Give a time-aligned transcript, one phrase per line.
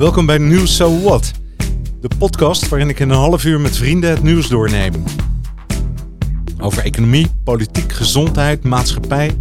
[0.00, 1.32] Welkom bij Nieuws So What,
[2.00, 4.92] de podcast waarin ik in een half uur met vrienden het nieuws doorneem.
[6.58, 9.38] Over economie, politiek, gezondheid, maatschappij,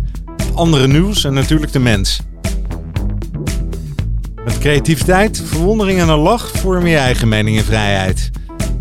[0.53, 2.21] andere nieuws en natuurlijk de mens.
[4.45, 8.31] Met creativiteit, verwondering en een lach vorm je eigen mening en vrijheid.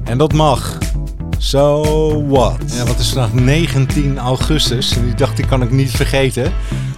[0.05, 0.79] En dat mag.
[1.39, 1.83] So
[2.27, 2.59] what?
[2.67, 6.53] Ja, wat is vandaag 19 augustus die dag die kan ik niet vergeten.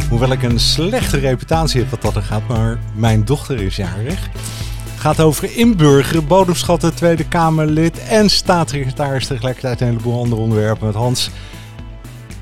[0.09, 4.29] Hoewel ik een slechte reputatie heb wat dat er gaat, maar mijn dochter is jarig.
[5.01, 11.31] Gaat over inburgeren, bodemschatten, Tweede Kamerlid en staatssecretaris tegelijkertijd een heleboel andere onderwerpen met Hans.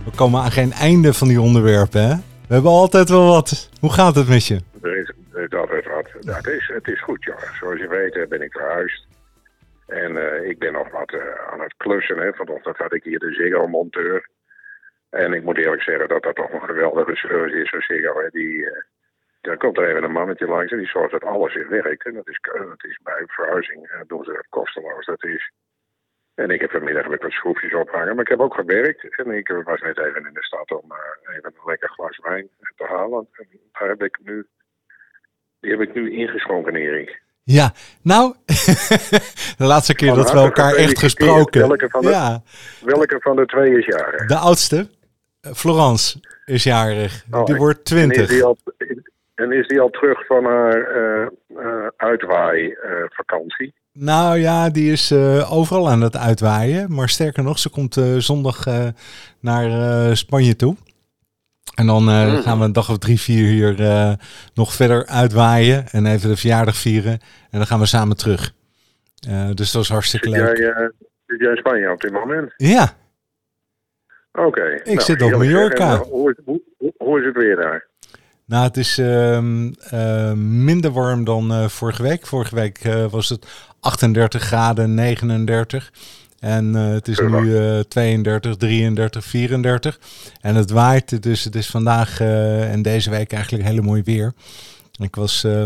[0.04, 2.14] We komen aan geen einde van die onderwerpen, hè?
[2.48, 3.70] We hebben altijd wel wat.
[3.80, 4.60] Hoe gaat het met je?
[4.82, 5.12] Er is,
[5.86, 6.08] wat.
[6.20, 7.42] Ja, het, is, het is goed, joh.
[7.60, 9.06] Zoals je weet eh, ben ik verhuisd.
[9.86, 11.20] En eh, ik ben nog wat eh,
[11.52, 12.18] aan het klussen.
[12.18, 12.32] Hè.
[12.32, 14.28] Vanochtend had ik hier de Ziggo-monteur.
[15.10, 18.28] En ik moet eerlijk zeggen dat dat toch een geweldige service is van Ziggo.
[18.30, 18.66] Die,
[19.40, 22.04] dan komt er even een mannetje langs en die zorgt dat alles in werkt.
[22.06, 25.06] En dat is, dat is bij verhuizing eh, doen ze dat kosteloos.
[25.06, 25.52] Dat is.
[26.34, 28.14] En ik heb vanmiddag ik wat schroefjes ophangen.
[28.14, 29.16] Maar ik heb ook gewerkt.
[29.18, 32.48] En ik was net even in de stad om eh, even een lekker glas wijn
[32.76, 33.28] te halen.
[33.32, 34.46] En daar heb ik nu,
[35.60, 37.20] die heb ik nu ingeschonken, Erik.
[37.42, 38.34] Ja, nou,
[39.58, 41.68] de laatste keer dat we elkaar echt gesproken.
[41.68, 42.42] Welke van de, Ja,
[42.80, 44.26] welke van de twee is jarig?
[44.26, 44.88] de oudste,
[45.40, 47.24] eh, Florence, is jarig.
[47.30, 48.28] Oh, Die wordt En is 20.
[48.28, 48.58] die al,
[49.38, 53.74] en is die al terug van haar eh eh, uitwaai-vakantie?
[53.92, 56.94] Nou ja, die is eh, overal aan het uitwaaien.
[56.94, 58.86] Maar sterker nog, ze komt eh, zondag eh,
[59.40, 59.64] naar
[60.08, 60.76] eh, Spanje toe.
[61.74, 62.42] En dan eh, Mm.
[62.42, 64.12] gaan we een dag of drie, vier hier eh,
[64.54, 65.84] nog verder uitwaaien.
[65.90, 67.12] En even de verjaardag vieren.
[67.50, 68.52] En dan gaan we samen terug.
[69.28, 70.74] Eh, dus dat is hartstikke Zit jij, leuk.
[70.76, 70.86] eh,
[71.26, 72.52] zit jij in Spanje op dit moment?
[72.56, 72.88] Ja,
[74.32, 74.80] Oké.
[74.84, 75.96] Nou, zit op Mallorca.
[75.98, 76.60] hoe, hoe,
[76.96, 77.86] hoe is het weer daar?
[78.48, 82.26] Nou het is ehm, eh, minder warm dan eh, vorige week.
[82.26, 83.46] Vorige week eh, was het
[83.80, 85.92] 38 graden, 39.
[86.38, 89.98] En eh, het is nu eh 32, 33, 34.
[90.40, 94.32] En het waait, dus het is vandaag en deze week eigenlijk hele mooi weer.
[94.98, 95.44] Ik was...
[95.44, 95.64] eh,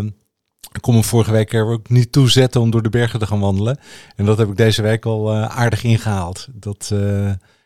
[0.72, 3.26] ik kon me vorige week er ook niet toe zetten om door de bergen te
[3.26, 3.78] gaan wandelen.
[4.16, 6.48] En dat heb ik deze week al aardig ingehaald.
[6.52, 6.94] Dat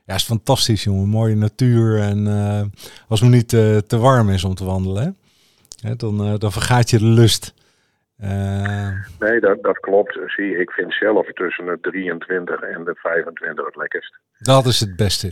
[0.07, 1.09] ja, is fantastisch, jongen.
[1.09, 2.01] Mooie natuur.
[2.01, 2.63] En eh,
[3.09, 5.17] als het niet eh, te warm is om te wandelen,
[5.83, 7.55] hè, dan, eh, dan vergaat je de lust.
[9.19, 10.19] Nee, dat, dat klopt.
[10.27, 14.19] Zie, ik vind zelf tussen de 23 en de 25 het lekkerst.
[14.39, 15.31] dat is het beste.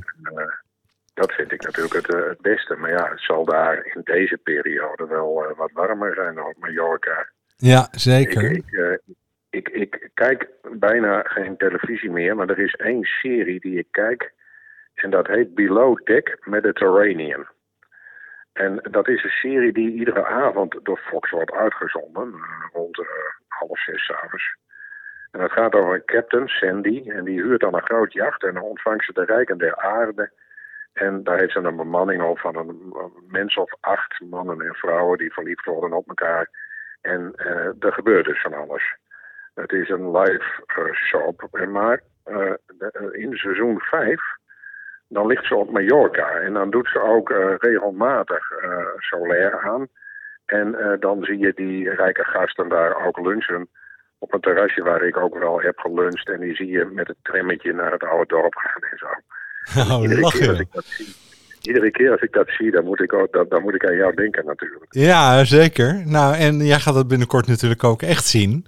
[1.14, 2.74] Dat vind ik natuurlijk het, het beste.
[2.74, 7.28] Maar ja, het zal daar in deze periode wel wat warmer zijn dan op Mallorca.
[7.56, 8.50] Ja, zeker.
[8.50, 9.00] ik,
[9.50, 10.48] ik, ik kijk
[10.78, 14.32] bijna geen televisie meer, maar er is één serie die ik kijk.
[15.04, 17.46] En dat heet Below Deck Mediterranean.
[18.52, 22.32] En dat is een serie die iedere avond door Fox wordt uitgezonden.
[22.32, 23.06] eh, Rond eh,
[23.48, 24.56] half zes avonds.
[25.30, 27.10] En het gaat over een captain, Sandy.
[27.10, 28.42] En die huurt dan een groot jacht.
[28.42, 30.30] En dan ontvangt ze de rijken der aarde.
[30.92, 32.92] En daar heeft ze een bemanning op van een
[33.28, 36.48] mens of acht mannen en vrouwen die verliefd worden op elkaar.
[37.00, 38.96] En eh, er gebeurt dus van alles.
[39.54, 41.48] Het is een live eh, soap.
[41.68, 42.02] Maar
[43.12, 44.20] in seizoen 5,
[45.08, 46.30] dan ligt ze op Mallorca.
[46.30, 48.50] En dan doet ze ook eh, regelmatig
[48.98, 49.88] solair aan.
[50.46, 53.68] En eh, dan zie je die rijke gasten daar ook lunchen.
[54.18, 56.28] Op een terrasje waar ik ook wel heb geluncht.
[56.28, 59.06] En die zie je met het trammetje naar het oude dorp gaan en zo.
[59.94, 60.60] Oh, Iedere keer als lachen.
[60.60, 61.14] ik dat zie,
[61.62, 63.96] iedere keer als ik dat zie, dan moet ik, ook, dan, dan moet ik aan
[63.96, 64.86] jou denken natuurlijk.
[64.88, 66.02] Ja, zeker.
[66.06, 68.66] Nou, en jij gaat het binnenkort natuurlijk ook echt zien.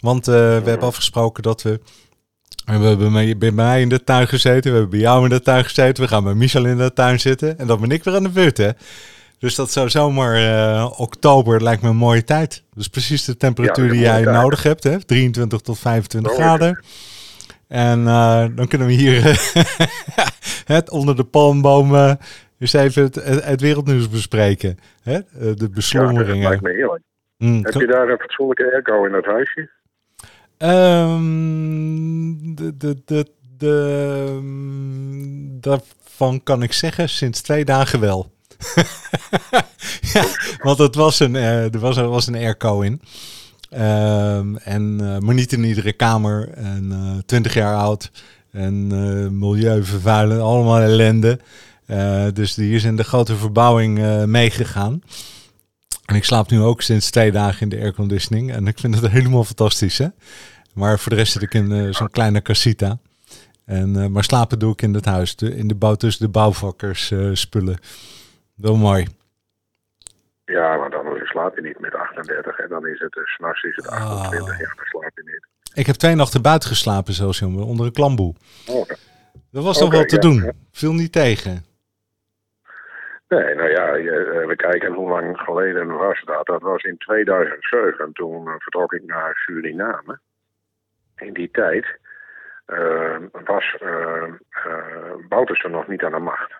[0.00, 1.80] Want we hebben afgesproken dat we...
[2.64, 5.30] We hebben bij mij, bij mij in de tuin gezeten, we hebben bij jou in
[5.30, 8.04] de tuin gezeten, we gaan bij Michel in de tuin zitten en dan ben ik
[8.04, 8.68] weer aan de beurt, hè.
[9.38, 12.62] Dus dat zou zomaar eh, oktober lijkt me een mooie tijd.
[12.74, 14.36] Dus precies de temperatuur Ja, die jij tijd.
[14.36, 15.04] nodig hebt, hè.
[15.04, 16.84] 23 tot 25 Zo is graden.
[17.68, 19.22] En eh, dan kunnen we hier
[20.76, 22.18] het onder de palmbomen
[22.58, 24.78] eens even het, het, het wereldnieuws bespreken.
[25.02, 25.12] Hè?
[25.14, 26.48] Eh, De Ja, dat beslommeringen.
[26.48, 27.02] lijkt me heerlijk.
[27.38, 29.70] Mm, Heb je daar een fatsoenlijke airco in dat huisje?
[30.64, 33.26] Ehm, de, de, de,
[33.58, 34.38] de,
[35.60, 38.32] daarvan kan ik zeggen sinds twee dagen wel.
[40.12, 40.24] ja,
[40.62, 43.00] want het was een, eh, er was, er was een airco in.
[43.70, 46.48] Ehm, en, eh, maar niet in iedere kamer.
[46.48, 48.10] En eh 20 jaar oud.
[48.50, 48.86] En
[49.38, 51.38] milieuvervuilen, allemaal ellende.
[52.32, 55.02] Dus die is in de grote verbouwing meegegaan.
[56.04, 58.52] En ik slaap nu ook sinds twee dagen in de airconditioning.
[58.52, 60.06] En ik vind het helemaal fantastisch, hè?
[60.74, 62.98] Maar voor de rest zit ik in eh, zo'n kleine casita.
[63.64, 65.36] En, eh, maar slapen doe ik in het huis.
[65.36, 67.78] De, in de bouw tussen de bouwvakkers eh, spullen.
[68.54, 69.06] Wel mooi.
[70.44, 72.58] Ja, maar dan slaap je niet met 38.
[72.58, 74.58] En dan is het, s'nachts is het 28, Ah.
[74.60, 75.46] ja, dan slaap je niet.
[75.74, 78.34] Ik heb twee nachten buiten geslapen, zelfs jongen, onder een klamboe.
[78.66, 78.88] Oh,
[79.50, 80.34] Dat was toch Oké, wel te ja, doen.
[80.42, 80.52] ja.
[80.72, 81.64] Viel niet tegen.
[83.28, 86.46] Nee, nou ja, je, we kijken hoe lang geleden was dat.
[86.46, 88.12] Dat was in 2007.
[88.12, 90.20] Toen vertrok ik naar Suriname.
[91.16, 91.98] In die tijd
[92.66, 94.32] eh, was uh,
[95.62, 96.52] nog niet aan de macht.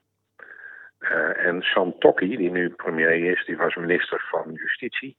[0.99, 5.17] Eh, en Santokki, die nu premier is, die was minister van Justitie.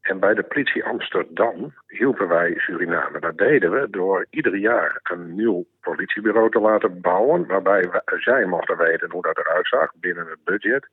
[0.00, 3.20] En bij de politie Amsterdam hielpen wij Suriname.
[3.20, 7.46] Dat deden we door ieder jaar een nieuw politiebureau te laten bouwen.
[7.46, 10.88] Waarbij wij- zij mochten weten hoe dat eruit zag binnen het budget.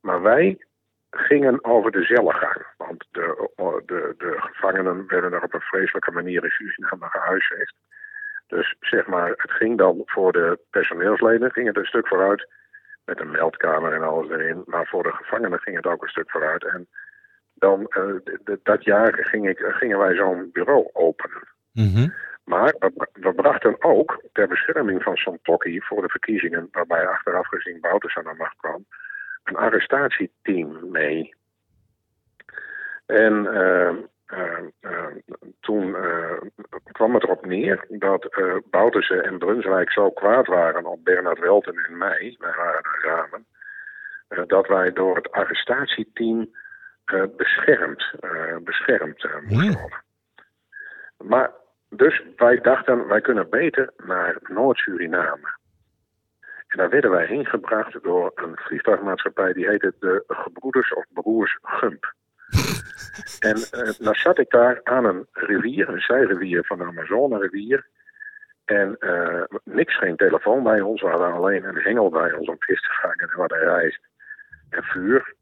[0.00, 0.66] Maar wij
[1.10, 2.66] gingen over de zellengang.
[2.76, 3.50] Want de,
[3.86, 7.74] de, de gevangenen werden er op een vreselijke manier in Suriname gehuisvest.
[8.46, 12.48] Dus zeg maar, het ging dan voor de personeelsleden ging het een stuk vooruit.
[13.04, 14.62] Met een meldkamer en alles erin.
[14.66, 16.64] Maar voor de gevangenen ging het ook een stuk vooruit.
[16.64, 16.88] En
[17.54, 21.48] dan, eh, dat jaar ging ik, gingen wij zo'n bureau openen.
[21.72, 22.08] Mhm.
[22.44, 27.80] Maar we, we brachten ook ter bescherming van Santokki voor de verkiezingen, waarbij achteraf gezien
[27.80, 28.84] Bouters aan de macht kwam,
[29.48, 31.34] een arrestatieteam mee.
[33.06, 33.94] En eh,
[34.28, 35.06] eh, eh,
[35.60, 35.96] toen
[36.92, 38.28] kwam het erop neer dat
[38.70, 43.46] Bouterse en Brunswijk zo kwaad waren op Bernard Welten en mij, wij waren daar samen,
[44.28, 46.50] eh, dat wij door het arrestatieteam
[47.36, 48.14] beschermd,
[48.64, 49.72] beschermd moesten Hmm.
[49.72, 50.02] worden.
[51.16, 51.50] Maar
[51.90, 55.57] dus wij dachten, wij kunnen beter naar Noord-Suriname.
[56.68, 61.58] En daar werden wij heen gebracht door een vliegtuigmaatschappij die heette de Gebroeders of Broers
[61.62, 62.12] Gump.
[63.48, 67.86] en eh dan zat ik daar aan een rivier, een zijrivier van de Amazone-rivier.
[68.64, 71.02] En eh, niks, geen telefoon bij ons.
[71.02, 74.00] We hadden alleen een hengel bij ons om vis te vangen en wat rijst
[74.70, 75.34] en vuur.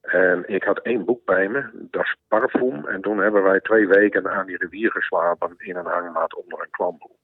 [0.00, 2.86] En ik had één boek bij me, dat is Parfum.
[2.86, 6.70] En toen hebben wij twee weken aan die rivier geslapen in een hangmat onder een
[6.70, 7.16] klamboe.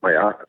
[0.00, 0.46] Maar ja,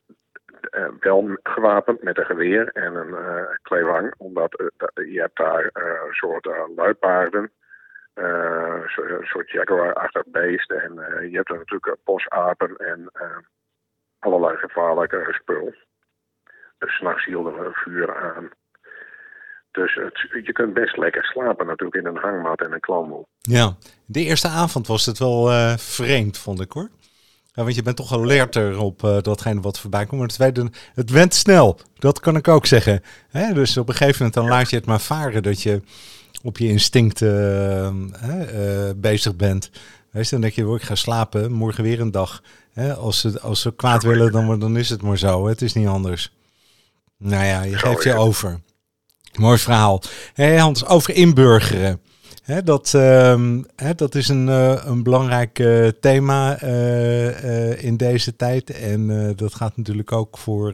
[0.60, 4.14] eh, wel gewapend met een geweer en een eh klewang.
[4.18, 7.52] Omdat eh, je hebt daar een soort luipaarden.
[8.14, 10.72] een soort jaguar-achtig beest.
[10.72, 10.94] En
[11.30, 13.12] je hebt er natuurlijk bosapen en
[14.20, 15.74] allerlei gevaarlijke spul.
[16.78, 18.50] Dus s'nachts hielden we vuur aan.
[19.72, 19.94] Dus
[20.44, 23.26] je kunt best lekker slapen natuurlijk in een hangmat en een klamboe.
[23.38, 23.76] Ja,
[24.06, 26.90] de eerste avond was het wel vreemd, vond ik hoor.
[27.58, 30.20] Ja, want je bent toch alerter op eh, datgene wat voorbij komt.
[30.20, 33.02] Maar het, tweede, het went snel, dat kan ik ook zeggen.
[33.30, 33.54] Hè?
[33.54, 35.82] Dus op een gegeven moment dan laat je het maar varen dat je
[36.44, 37.94] op je instinct eh, eh,
[38.96, 39.70] bezig bent.
[40.12, 42.42] Weet je, dan denk je, ik ga slapen, morgen weer een dag.
[42.74, 42.94] Hè?
[42.96, 45.48] Als, ze, als ze kwaad willen, dan, dan is het maar zo.
[45.48, 46.34] Het is niet anders.
[47.18, 48.62] Nou ja, je geeft je over.
[49.38, 50.02] Mooi verhaal.
[50.34, 52.02] Hé Hans, over inburgeren.
[52.64, 53.62] Dat, ehm,
[53.96, 58.70] dat is een, eh, een belangrijk eh, thema eh, in deze tijd.
[58.70, 60.74] En dat gaat natuurlijk ook voor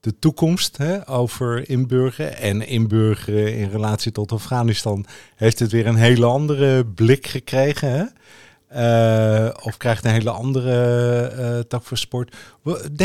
[0.00, 2.36] de toekomst over inburgeren.
[2.36, 5.06] En inburgeren in relatie tot Afghanistan
[5.36, 8.12] heeft het weer een hele andere blik gekregen.
[9.62, 12.36] Of krijgt een hele andere tak voor sport.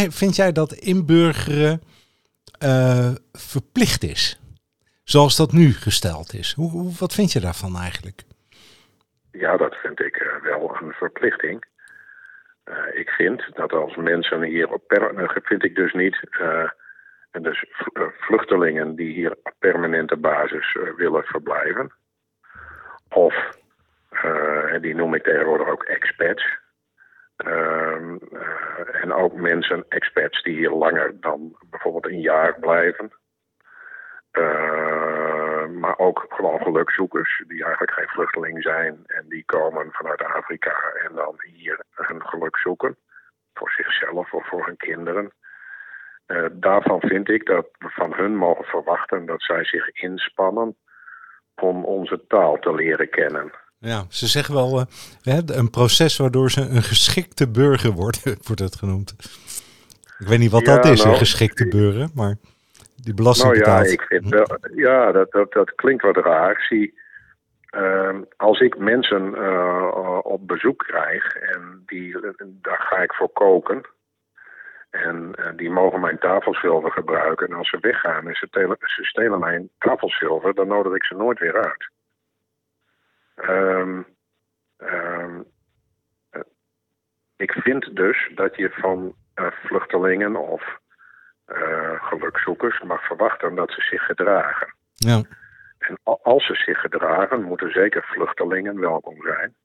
[0.09, 1.81] Vind jij dat inburgeren
[3.33, 4.39] verplicht is?
[5.05, 6.53] Zoals dat nu gesteld is.
[6.53, 8.21] Hoe, wat vind je daarvan eigenlijk?
[9.31, 11.65] Ja, dat vind ik eh, wel een verplichting.
[12.63, 16.19] Eh, ik vind dat als mensen hier op per, eh, vind ik dus niet,
[17.31, 17.65] en dus
[18.19, 21.93] vluchtelingen die hier op permanente basis willen verblijven,
[23.09, 23.35] of
[24.71, 26.63] en die noem ik tegenwoordig ook expats.
[27.35, 33.11] Ehm, eh, en ook mensen, expats, die hier langer dan bijvoorbeeld een jaar blijven.
[34.37, 40.75] Uh, maar ook gewoon gelukzoekers die eigenlijk geen vluchteling zijn en die komen vanuit Afrika
[41.07, 42.97] en dan hier hun geluk zoeken.
[43.53, 45.31] Voor zichzelf of voor hun kinderen.
[46.27, 50.75] Uh, daarvan vind ik dat we van hun mogen verwachten dat zij zich inspannen
[51.61, 53.51] om onze taal te leren kennen.
[53.77, 58.75] Ja, ze zeggen wel uh, een proces waardoor ze een geschikte burger wordt, wordt het
[58.75, 59.15] genoemd.
[60.19, 62.35] Ik weet niet wat ja, dat is, nou, een geschikte burger, maar
[63.05, 63.87] die belasting nou betaalt.
[63.87, 66.61] ja, ik ja, dat, dat, dat klinkt wat raar.
[66.61, 66.93] Zie,
[67.71, 72.17] uh, als ik mensen uh, op bezoek krijg en die,
[72.61, 73.81] daar ga ik voor koken.
[74.89, 77.47] En uh, die mogen mijn tafelzilver gebruiken.
[77.47, 81.15] En als ze weggaan en ze, telen, ze stelen mijn tafelzilver, dan nodig ik ze
[81.15, 81.89] nooit weer uit.
[83.49, 84.05] Um,
[84.77, 85.45] um,
[87.35, 89.15] ik vind dus dat je van
[89.63, 90.79] vluchtelingen of
[92.01, 94.73] gelukzoekers mag verwachten dat ze zich gedragen.
[94.93, 95.21] Ja.
[95.77, 99.55] En als ze zich gedragen, moeten zeker vluchtelingen welkom zijn.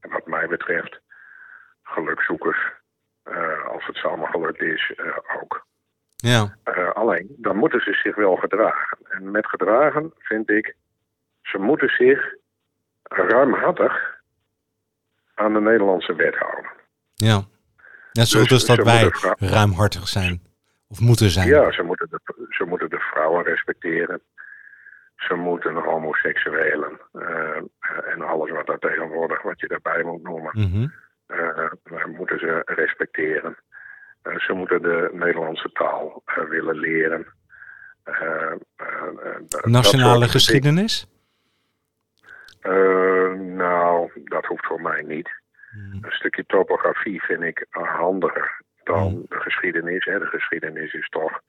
[0.00, 1.00] En wat mij betreft,
[1.82, 2.58] gelukzoekers,
[3.24, 5.66] uh, als het allemaal gelukt is, uh, ook.
[6.16, 6.56] Ja.
[6.64, 8.98] Uh, alleen, dan moeten ze zich wel gedragen.
[9.08, 10.76] En met gedragen vind ik,
[11.42, 12.34] ze moeten zich
[13.02, 14.20] ruimhartig
[15.34, 16.70] aan de Nederlandse wet houden.
[17.14, 17.42] Ja.
[18.12, 20.51] Net zoals dus, dat wij ruimhartig zijn.
[20.92, 21.48] Of moeten zijn.
[21.48, 24.20] Ja, ze moeten de, ze moeten de vrouwen respecteren.
[25.16, 27.56] Ze moeten homoseksuelen uh,
[28.12, 30.92] en alles wat daar tegenwoordig, wat je daarbij moet noemen, mm
[32.16, 33.56] moeten ze respecteren.
[34.22, 37.26] Uh, ze moeten de Nederlandse taal willen leren.
[39.62, 41.06] Nationale geschiedenis?
[43.38, 45.30] nou, dat hoeft voor mij niet.
[45.70, 46.04] Mm.
[46.04, 49.24] Een stukje topografie vind ik handiger dan mm.
[49.28, 50.04] de geschiedenis.
[50.04, 50.18] Hè.
[50.18, 51.40] De geschiedenis is toch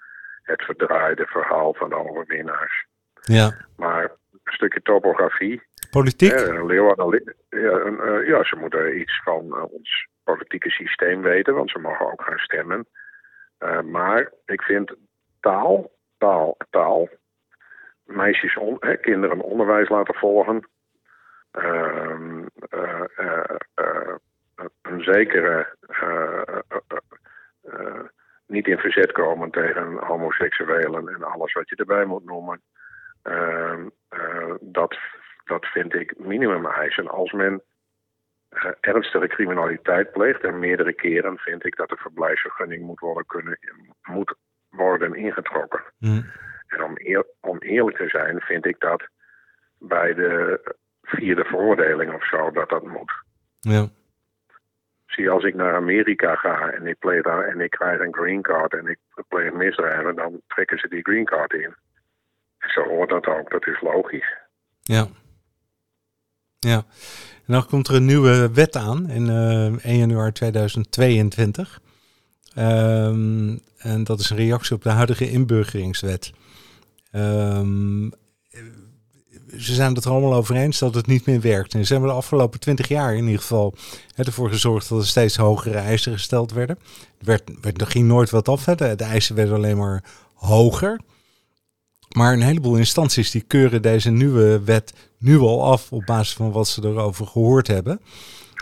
[0.44, 2.86] het verdraaide verhaal van de overwinnaars.
[3.22, 3.56] Ja.
[3.78, 4.04] Maar
[4.44, 5.62] een stukje topografie.
[5.90, 6.32] Politiek?
[6.32, 11.70] Hè, Leeuwarden, ja, uh, ja, ze moeten iets van uh, ons politieke systeem weten, want
[11.70, 12.88] ze mogen ook gaan stemmen.
[13.60, 14.96] Uh, maar ik vind
[15.40, 17.10] taal, taal, taal.
[18.04, 20.68] Meisjes, on, hè, kinderen onderwijs laten volgen.
[21.52, 22.46] Ehm,
[24.82, 25.76] een zekere
[28.48, 32.62] niet in verzet komen tegen homoseksuelen en alles wat je erbij moet noemen.
[33.24, 34.98] Uh, uh, dat,
[35.44, 37.08] dat vind ik minimum eisen.
[37.10, 37.62] Als men
[38.50, 43.60] uh, ernstige criminaliteit pleegt en meerdere keren vind ik dat de verblijfsvergunning moet worden, kunnen,
[44.02, 44.36] moet
[44.70, 45.82] worden ingetrokken.
[46.00, 46.26] Mm.
[46.68, 49.08] En om, eer, om eerlijk te zijn vind ik dat
[49.78, 50.62] bij de
[51.02, 53.14] vierde veroordeling of zo dat dat moet.
[53.60, 53.88] Ja.
[55.16, 58.42] Zie, als ik naar Amerika ga en ik, pleeg daar, en ik krijg een green
[58.42, 61.76] card en ik pleeg misdrijven, dan trekken ze die green card in.
[62.60, 64.38] Zo hoort dat ook, dat is logisch.
[64.82, 65.08] Ja.
[66.60, 66.84] Ja.
[67.46, 71.80] En dan komt er een nieuwe wet aan in eh, 1 januari 2022.
[72.58, 76.34] Um, ehm, en dat is een reactie op de huidige inburgeringswet.
[77.12, 78.12] Um,
[79.58, 81.74] ze zijn het er allemaal over eens dat het niet meer werkt.
[81.74, 83.74] En ze hebben de afgelopen twintig jaar in ieder geval
[84.16, 86.78] ervoor gezorgd dat er steeds hogere eisen gesteld werden.
[87.20, 88.66] Er, werd, werd, er ging nooit wat af.
[88.66, 88.76] Hè.
[88.76, 91.00] De, de eisen werden alleen maar hoger.
[92.16, 96.52] Maar een heleboel instanties die keuren deze nieuwe wet nu al af op basis van
[96.52, 98.02] wat ze erover gehoord hebben.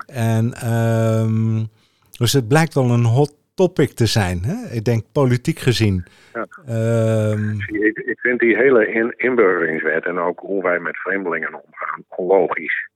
[0.05, 1.69] En um,
[2.12, 4.43] dus het blijkt wel een hot topic te zijn.
[4.43, 4.71] Hè?
[4.71, 6.05] Ik denk politiek gezien.
[6.33, 7.31] Ja.
[7.31, 7.57] Um,
[8.22, 12.90] ik, vind die hele in, inburgeringswet en ook hoe wij met vreemdelingen omgaan onlogisch.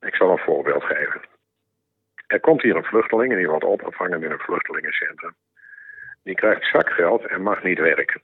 [0.00, 1.20] Ik zal een voorbeeld geven.
[2.26, 5.34] Er komt hier een vluchteling en die wordt opgevangen in een vluchtelingencentrum.
[6.22, 8.20] Die krijgt zakgeld en mag niet werken.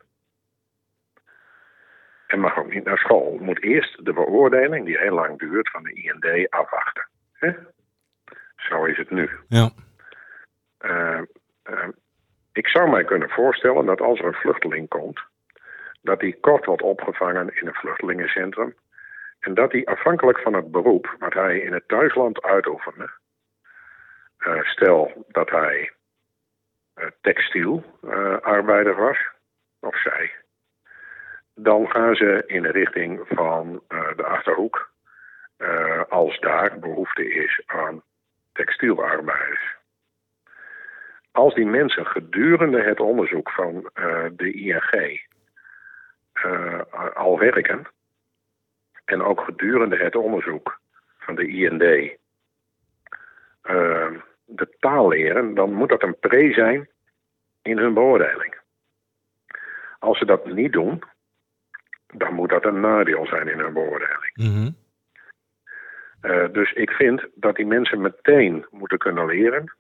[2.26, 3.38] En mag ook niet naar school.
[3.41, 7.09] Moet eerst de beoordeling, die heel lang duurt, van de IND afwachten.
[8.57, 9.31] Zo is het nu.
[9.49, 9.71] Ja.
[10.81, 11.21] Uh,
[11.71, 11.88] uh,
[12.53, 15.21] ik zou mij kunnen voorstellen dat als er een vluchteling komt,
[16.06, 18.75] dat hij kort wordt opgevangen in een vluchtelingencentrum.
[19.40, 23.10] En dat hij afhankelijk van het beroep wat hij in het thuisland uitoefende,
[24.38, 25.90] uh, stel dat hij
[27.20, 29.18] textielarbeider was,
[29.80, 30.32] of zij,
[31.54, 33.82] dan gaan ze in de richting van
[34.16, 34.90] de achterhoek,
[36.08, 38.02] als daar behoefte is aan
[38.52, 39.76] textielarbeiders
[41.36, 45.25] als die mensen gedurende het onderzoek van uh, de ING
[46.45, 46.81] uh,
[47.14, 47.87] al werken,
[49.05, 50.81] en ook gedurende het onderzoek
[51.19, 52.12] van de IND uh,
[53.62, 54.12] eh,
[54.45, 56.88] de taal leren, dan moet dat een pre zijn
[57.62, 58.57] in hun beoordeling.
[59.99, 61.02] Als ze dat niet doen,
[62.07, 64.33] dan moet dat een nadeel zijn in hun beoordeling.
[64.35, 64.85] Mm
[66.52, 69.76] dus ik vind dat die mensen meteen moeten kunnen leren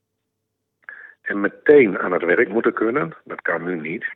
[1.22, 3.16] en meteen aan het werk moeten kunnen.
[3.24, 4.06] Dat kan nu niet.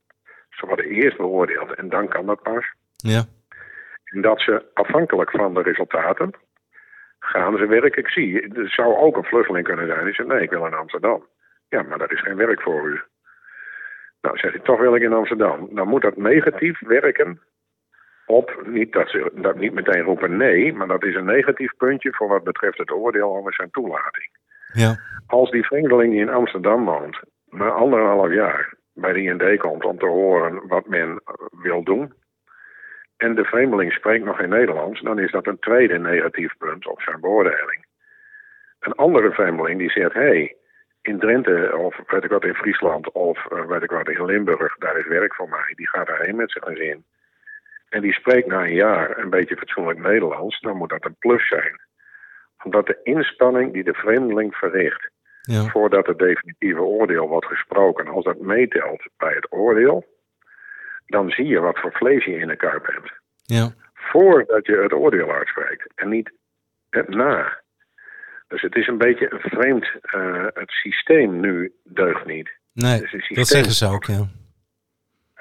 [0.60, 2.72] Ze worden eerst beoordeeld en dan kan dat pas.
[2.96, 3.22] Ja.
[4.04, 6.34] En dat ze afhankelijk van de resultaten
[7.18, 8.02] gaan ze werken.
[8.02, 10.74] Ik zie, er zou ook een vluchteling kunnen zijn die zegt, nee, ik wil in
[10.74, 11.26] Amsterdam.
[11.68, 13.00] Ja, maar dat is geen werk voor u.
[14.20, 15.68] Nou, zeg ik, toch wil ik in Amsterdam.
[15.70, 17.40] Dan moet dat negatief werken
[18.26, 22.12] op, niet dat ze dat niet meteen roepen nee, maar dat is een negatief puntje
[22.12, 24.30] voor wat betreft het oordeel over zijn toelating.
[24.72, 24.98] Ja.
[25.26, 29.98] Als die vreemdeling die in Amsterdam woont, na anderhalf jaar bij de IND komt om
[29.98, 32.14] te horen wat men wil doen,
[33.20, 37.00] en de vreemdeling spreekt nog in Nederlands, dan is dat een tweede negatief punt op
[37.00, 37.84] zijn beoordeling.
[38.80, 40.56] Een andere vreemdeling die zegt, hé, hey,
[41.02, 44.76] in Drenthe of weet ik wat in Friesland of uh, weet ik wat in Limburg,
[44.78, 47.04] daar is werk voor mij, die gaat daarheen met zijn gezin.
[47.88, 51.48] en die spreekt na een jaar een beetje fatsoenlijk Nederlands, dan moet dat een plus
[51.48, 51.80] zijn.
[52.64, 55.10] Omdat de inspanning die de vreemdeling verricht
[55.42, 55.64] Ja.
[55.68, 60.04] voordat het definitieve oordeel wordt gesproken, als dat meetelt bij het oordeel,
[61.06, 63.12] dan zie je wat voor vlees je in de kuip hebt.
[63.42, 63.74] Ja.
[63.94, 66.32] Voordat je het oordeel uitspreekt en niet
[66.90, 67.60] het na.
[68.48, 69.90] Dus het is een beetje een vreemd.
[70.02, 72.50] eh, het systeem nu deugt niet.
[72.72, 74.28] Nee, Dus systeem- dat zeggen ze ook, ja.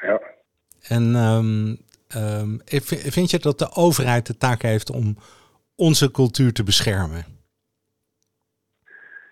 [0.02, 0.22] Ja,
[0.88, 1.76] En ehm,
[2.08, 2.58] ehm,
[3.12, 5.18] vind je dat de overheid de taak heeft om
[5.76, 7.26] onze cultuur te beschermen?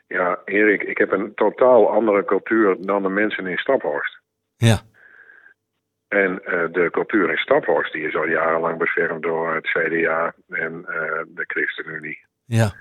[0.07, 4.19] Ja, Erik, ik heb een totaal andere cultuur dan de mensen in Staphorst.
[4.55, 4.77] Ja,
[6.07, 10.85] En eh, de cultuur in Staphorst die is al jarenlang beschermd door het CDA en
[10.87, 12.25] eh, de ChristenUnie.
[12.45, 12.71] ja,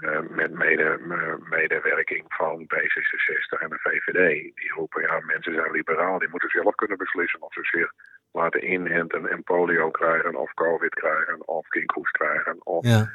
[0.00, 4.54] Eh, met mede, me- medewerking van D66 en de VVD.
[4.56, 7.92] Die roepen, ja, mensen zijn liberaal, die moeten zelf kunnen beslissen of ze zich
[8.32, 13.10] laten inhenten en polio krijgen, of covid krijgen, of kinkhoest krijgen, of ja,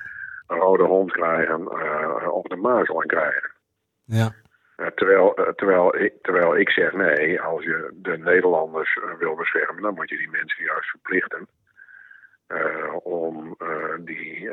[0.48, 3.52] een rode hond krijgen, eh, of de mazelen krijgen.
[4.04, 4.34] ja,
[4.76, 9.82] Eh, terwijl, eh, terwijl, ik, terwijl ik zeg, nee, als je de Nederlanders wil beschermen,
[9.82, 11.48] dan moet je die mensen juist verplichten
[13.04, 13.58] om
[14.00, 14.50] die,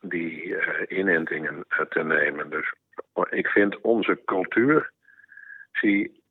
[0.00, 2.50] die eh, inentingen te nemen.
[2.50, 2.74] Dus
[3.30, 4.90] ik vind onze cultuur,
[5.72, 6.22] zie,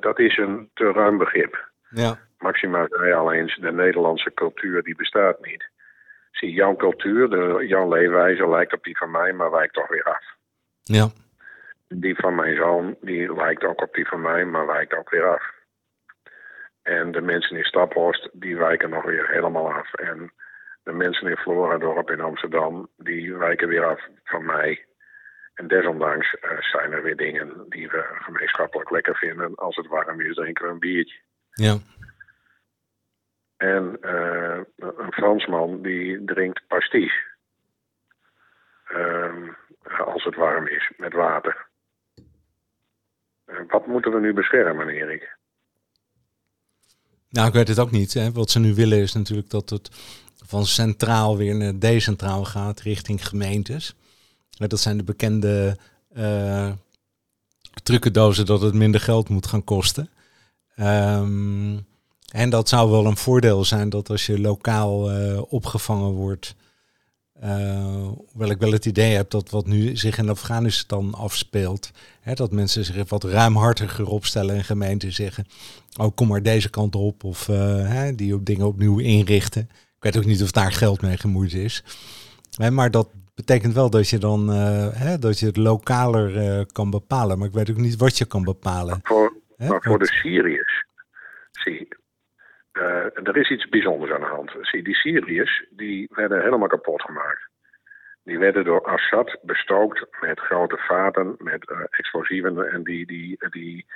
[0.00, 1.70] dat is een te ruim begrip.
[1.90, 5.70] ja, Maxima zei al eens, de Nederlandse cultuur die bestaat niet.
[6.30, 10.02] Zie, jouw cultuur, de, jouw leefwijze lijkt op die van mij, maar wijkt toch weer
[10.04, 10.24] af.
[10.82, 11.08] ja,
[11.88, 15.26] Die van mijn zoon, die lijkt ook op die van mij, maar wijkt ook weer
[15.26, 15.56] af.
[16.82, 19.94] En de mensen in Staphorst, die wijken nog weer helemaal af.
[19.94, 20.32] En
[20.82, 24.86] de mensen in Floradorp in Amsterdam, die wijken weer af van mij.
[25.54, 29.54] En desondanks eh, zijn er weer dingen die we gemeenschappelijk lekker vinden.
[29.54, 31.18] Als het warm is, drinken we een biertje.
[31.50, 31.76] ja,
[33.58, 37.12] En eh, een Fransman die drinkt pastis.
[38.88, 39.48] Ehm,
[40.04, 41.66] als het warm is, met water.
[43.44, 45.36] Eh, wat moeten we nu beschermen, Erik?
[47.30, 48.14] Nou, ik weet het ook niet.
[48.14, 48.32] Hè.
[48.32, 49.88] Wat ze nu willen is natuurlijk dat het
[50.46, 53.96] van centraal weer naar decentraal gaat richting gemeentes.
[54.50, 55.76] Dat zijn de bekende
[56.14, 56.72] eh
[57.82, 60.10] trucendozen dat het minder geld moet gaan kosten.
[60.74, 61.76] Ehm,
[62.28, 66.54] en dat zou wel een voordeel zijn dat als je lokaal eh, opgevangen wordt.
[68.30, 72.52] hoewel ik wel het idee heb dat wat nu zich in Afghanistan afspeelt, hè, dat
[72.52, 75.46] mensen zich wat ruimhartiger opstellen en gemeenten zeggen,
[75.96, 79.62] oh kom maar deze kant op of eh, hè, die op dingen opnieuw inrichten.
[79.70, 81.84] Ik weet ook niet of daar geld mee gemoeid is.
[82.50, 87.38] Hè, maar dat betekent wel dat je dan hè, dat je het lokaler kan bepalen.
[87.38, 89.00] Maar ik weet ook niet wat je kan bepalen.
[89.02, 90.84] Voor, maar voor de Syriërs,
[91.50, 91.88] zie,
[93.22, 94.52] er is iets bijzonders aan de hand.
[94.60, 97.48] Zie, die Syriërs, die werden helemaal kapot gemaakt.
[98.24, 102.70] Die werden door Assad bestookt met grote vaten, met eh, explosieven.
[102.70, 103.86] En die, die, die,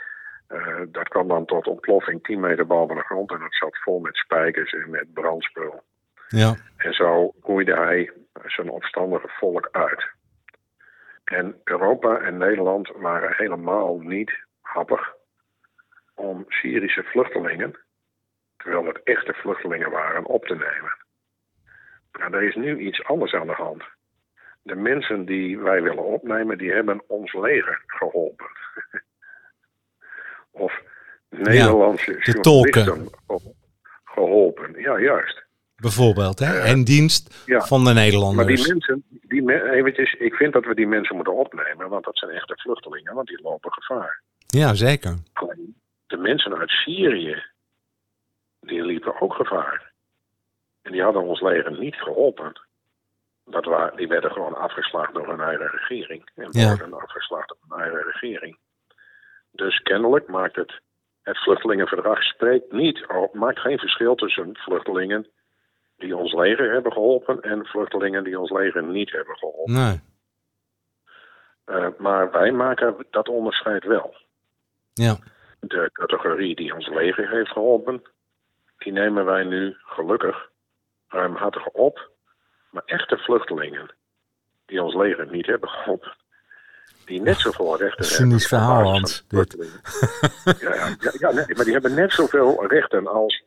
[0.47, 3.31] eh, dat kwam dan tot ontploffing 10 meter boven de grond.
[3.31, 5.83] En dat zat vol met spijkers en met brandspul.
[6.29, 8.13] Ja, En zo roeide hij
[8.47, 10.07] zijn opstandige volk uit.
[11.25, 15.15] En Europa en Nederland waren helemaal niet happig
[16.15, 17.77] om Syrische vluchtelingen,
[18.63, 20.97] terwijl het echte vluchtelingen waren, op te nemen.
[22.13, 23.83] Maar er is nu iets anders aan de hand.
[24.63, 28.47] De mensen die wij willen opnemen, die hebben ons leger geholpen.
[30.51, 30.81] of
[31.29, 33.09] Nederlandse journalisten
[34.05, 34.75] geholpen.
[34.81, 35.45] Ja, juist.
[35.77, 36.39] bijvoorbeeld.
[36.39, 36.59] Hè?
[36.61, 37.61] en dienst ja.
[37.61, 38.63] van de Maar Nederlanders.
[38.63, 42.19] die mensen, die me, eventjes, ik vind dat we die mensen moeten opnemen, want dat
[42.19, 44.23] zijn echte vluchtelingen, want die lopen gevaar.
[44.47, 45.15] Ja, zeker.
[46.07, 47.43] De mensen uit Syrië,
[48.63, 49.93] die liepen ook gevaar.
[50.83, 52.61] En die hadden ons leger niet geholpen.
[53.45, 56.31] Dat wa- die werden gewoon afgeslagen door hun eigen regering.
[56.35, 56.69] En Ja.
[56.69, 58.59] worden afgeslagen door hun eigen regering.
[59.51, 60.81] Dus kennelijk maakt het,
[61.23, 65.27] het vluchtelingenverdrag spreekt niet, maakt geen verschil tussen vluchtelingen
[65.97, 69.73] die ons leger hebben geholpen en vluchtelingen die ons leger niet hebben geholpen.
[69.75, 70.01] Nee.
[71.65, 74.17] Eh, maar wij maken dat onderscheid wel.
[74.93, 75.17] Ja,
[75.61, 78.03] De categorie die ons leger heeft geholpen,
[78.85, 80.51] die nemen wij nu gelukkig
[81.09, 82.11] ruimhartig op.
[82.71, 83.95] Maar echte vluchtelingen
[84.67, 86.17] die ons leger niet hebben geholpen,
[87.05, 88.59] die net zoveel rechten Cynisch hebben.
[88.69, 89.81] verhaal, als Hans, vluchtelingen.
[90.61, 93.43] Ja, ja, ja, nee, maar die hebben net zoveel rechten als.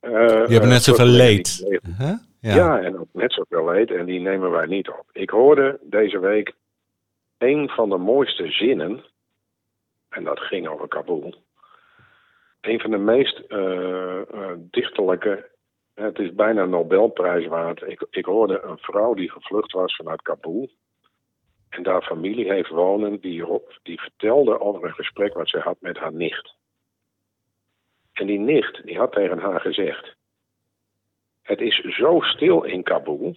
[0.00, 1.80] eh, die hebben eh, net zoveel vluchtelingen leed.
[2.00, 2.20] Ja.
[2.54, 2.80] Ja.
[2.80, 5.04] en ook net zoveel leed en die nemen wij niet op.
[5.12, 6.52] Ik hoorde deze week
[7.38, 9.04] een van de mooiste zinnen,
[10.08, 11.34] en dat ging over Kabul.
[12.66, 15.50] Een van de meest uh, dichterlijke.
[15.94, 17.82] Het is bijna Nobelprijs waard.
[17.82, 20.70] Ik, ik hoorde een vrouw die gevlucht was vanuit Kabul.
[21.68, 23.44] En daar familie heeft wonen, die,
[23.82, 26.54] die vertelde over een gesprek wat ze had met haar nicht.
[28.12, 30.16] En die nicht, die had tegen haar gezegd:
[31.42, 33.36] Het is zo stil in Kabul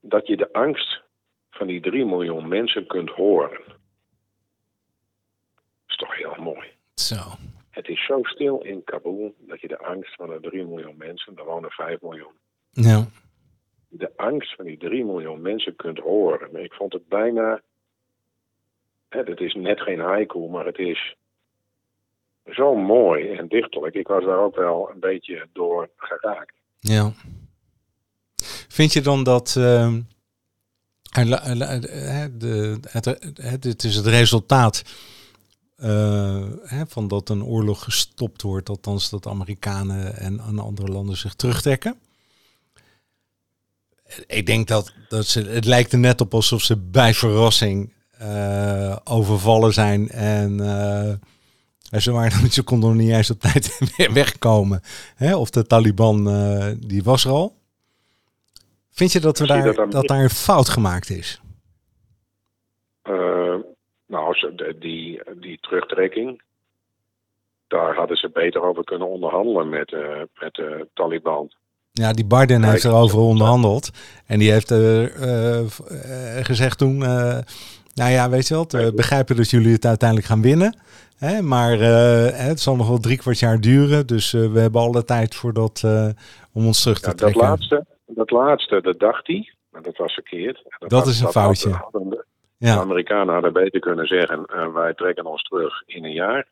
[0.00, 1.02] dat je de angst
[1.50, 3.60] van die 3 miljoen mensen kunt horen.
[3.66, 3.76] Dat
[5.86, 6.77] is toch heel mooi.
[6.98, 7.16] Zo.
[7.70, 11.36] Het is zo stil in Kabul dat je de angst van de 3 miljoen mensen,
[11.36, 12.32] er wonen 5 miljoen.
[12.70, 13.06] Ja.
[13.88, 16.62] De angst van die 3 miljoen mensen kunt horen.
[16.64, 17.62] Ik vond het bijna.
[19.08, 21.16] Het is net geen haiku, maar het is
[22.44, 23.94] zo mooi en dichterlijk.
[23.94, 26.54] Ik was daar ook wel een beetje door geraakt.
[26.78, 27.12] Ja.
[28.68, 29.54] Vind je dan dat.
[29.58, 29.94] Uh,
[33.40, 34.82] het is het resultaat
[35.84, 41.16] uh, hè, van dat een oorlog gestopt wordt, althans dat Amerikanen en, en andere landen
[41.16, 41.96] zich terugtrekken.
[44.26, 48.96] Ik denk dat, dat ze, het lijkt er net op alsof ze bij verrassing uh,
[49.04, 50.58] overvallen zijn en
[51.90, 53.78] uh, ze waren ze konden nog niet eens op tijd
[54.12, 54.82] wegkomen.
[55.14, 55.36] Hè?
[55.36, 56.24] Of de Taliban,
[56.86, 57.56] die was er al.
[58.90, 61.40] Vind je dat, we daar, dat, dat daar een fout gemaakt is?
[64.08, 64.34] Nou,
[64.78, 66.42] die, die terugtrekking,
[67.66, 71.52] daar hadden ze beter over kunnen onderhandelen met, uh, met de Taliban.
[71.92, 73.90] Ja, die Biden heeft erover onderhandeld.
[74.26, 75.66] En die heeft uh, uh,
[76.42, 80.80] gezegd toen, nou ja, weet je wel, we begrijpen dat jullie het uiteindelijk gaan winnen.
[81.16, 81.78] Hè, maar
[82.48, 84.06] het zal nog wel drie kwart jaar duren.
[84.06, 85.84] Dus we hebben alle tijd voor dat,
[86.52, 87.40] om ons terug te ja, trekken.
[87.40, 89.52] Dat laatste, dat laatste, dat dacht hij.
[89.70, 90.62] Maar dat was verkeerd.
[90.78, 91.70] Dat, dat is een foutje.
[92.58, 92.74] Ja.
[92.74, 96.46] De Amerikanen hadden beter kunnen zeggen: uh, wij trekken ons terug in een jaar.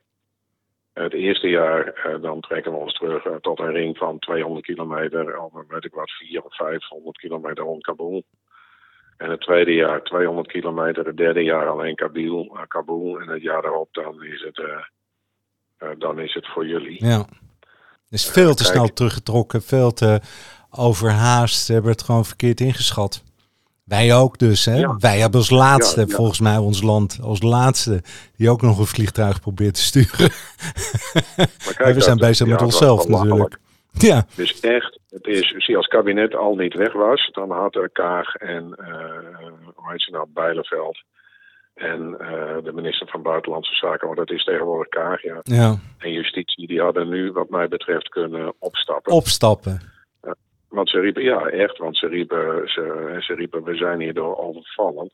[0.93, 4.65] Het eerste jaar uh, dan trekken we ons terug uh, tot een ring van 200
[4.65, 8.25] kilometer, of weet ik wat, 400 of 500 kilometer rond Kabul.
[9.17, 13.63] En het tweede jaar 200 kilometer, het derde jaar alleen Kabul, Kabul en het jaar
[13.63, 14.85] daarop dan is het,
[15.99, 17.05] dan is het voor jullie.
[17.05, 20.21] Ja, het is veel te snel teruggetrokken, veel te
[20.71, 21.65] overhaast.
[21.65, 23.23] Ze hebben het gewoon verkeerd ingeschat.
[23.87, 24.97] Wij ook dus, hè?
[24.99, 28.03] Wij hebben als laatste, volgens mij ons land, als laatste,
[28.37, 30.31] die ook nog een vliegtuig probeert te sturen.
[31.77, 33.59] Kijk, we zijn bezig met onszelf natuurlijk.
[33.91, 34.27] Ja.
[34.35, 38.35] Dus echt, het is, zie als het kabinet al niet weg was, dan hadden Kaag
[38.35, 38.87] en, uh,
[39.75, 41.03] hoe heet ze nou, Bijleveld
[41.75, 42.29] en uh,
[42.65, 45.41] de minister van Buitenlandse Zaken, want dat is tegenwoordig Kaag, ja.
[45.43, 45.79] ja.
[45.99, 49.13] En Justitie, die hadden nu, wat mij betreft, kunnen opstappen.
[49.13, 49.95] Opstappen.
[50.77, 55.11] Want ze riepen, ja echt, want ze riepen, ze, ze riepen we zijn hierdoor overvallen.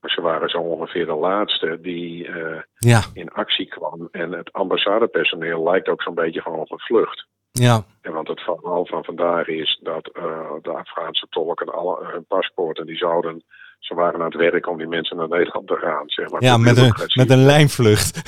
[0.00, 3.02] Maar ze waren zo ongeveer de laatste die uh, ja.
[3.12, 4.08] in actie kwam.
[4.12, 7.26] En het ambassadepersoneel lijkt ook zo'n beetje gewoon gevlucht.
[7.52, 7.84] Ja.
[8.00, 12.86] En want het verhaal van vandaag is dat uh, de Afghaanse tolken alle hun paspoorten
[12.86, 13.44] die zouden
[13.84, 16.02] ze waren aan het werk om die mensen naar Nederland te gaan.
[16.06, 16.42] Zeg maar.
[16.42, 18.22] Ja, met een, met een lijnvlucht.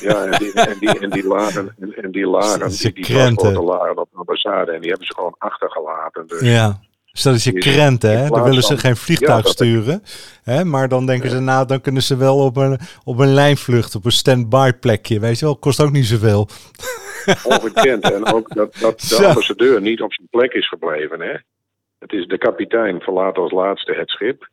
[0.00, 3.98] Ja, en die, en die, en die lagen, en, en die lagen, die, die lagen
[3.98, 6.26] op de ambassade en die hebben ze gewoon achtergelaten.
[6.26, 6.80] Dus ja.
[7.04, 8.28] Stel dat je krenten, hè?
[8.28, 10.02] dan willen ze geen vliegtuig ja, sturen.
[10.42, 10.64] Hè?
[10.64, 11.34] Maar dan denken ja.
[11.34, 15.20] ze, nou, dan kunnen ze wel op een, op een lijnvlucht, op een stand-by plekje.
[15.20, 16.48] Weet je wel, kost ook niet zoveel.
[17.44, 18.10] Ongekend.
[18.10, 21.20] en ook dat, dat de ambassadeur niet op zijn plek is gebleven.
[21.20, 21.36] Hè?
[21.98, 24.48] Het is de kapitein verlaat als laatste het schip.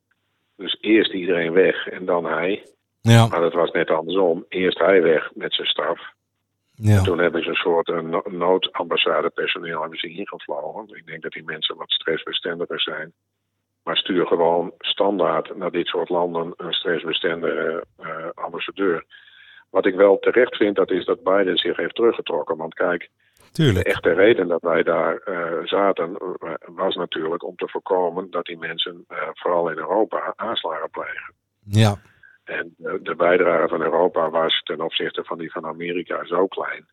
[0.57, 2.63] Dus eerst iedereen weg en dan hij.
[3.01, 3.27] Ja.
[3.27, 4.45] Maar dat was net andersom.
[4.49, 5.99] Eerst hij weg met zijn staf.
[6.75, 6.97] Ja.
[6.97, 10.97] En toen hebben ze een soort een noodambassadepersoneel hebben ze ingevlogen.
[10.97, 13.13] Ik denk dat die mensen wat stressbestendiger zijn.
[13.83, 19.05] Maar stuur gewoon standaard naar dit soort landen een stressbestendige uh, ambassadeur.
[19.69, 22.57] Wat ik wel terecht vind, dat is dat Biden zich heeft teruggetrokken.
[22.57, 23.09] Want kijk,
[23.55, 23.85] Tuurlijk.
[23.85, 28.45] de echte reden dat wij daar uh, zaten uh, was natuurlijk om te voorkomen dat
[28.45, 31.33] die mensen, uh, vooral in Europa, aanslagen plegen.
[31.65, 31.95] Ja.
[32.43, 36.85] En de bijdrage van Europa was ten opzichte van die van Amerika zo klein.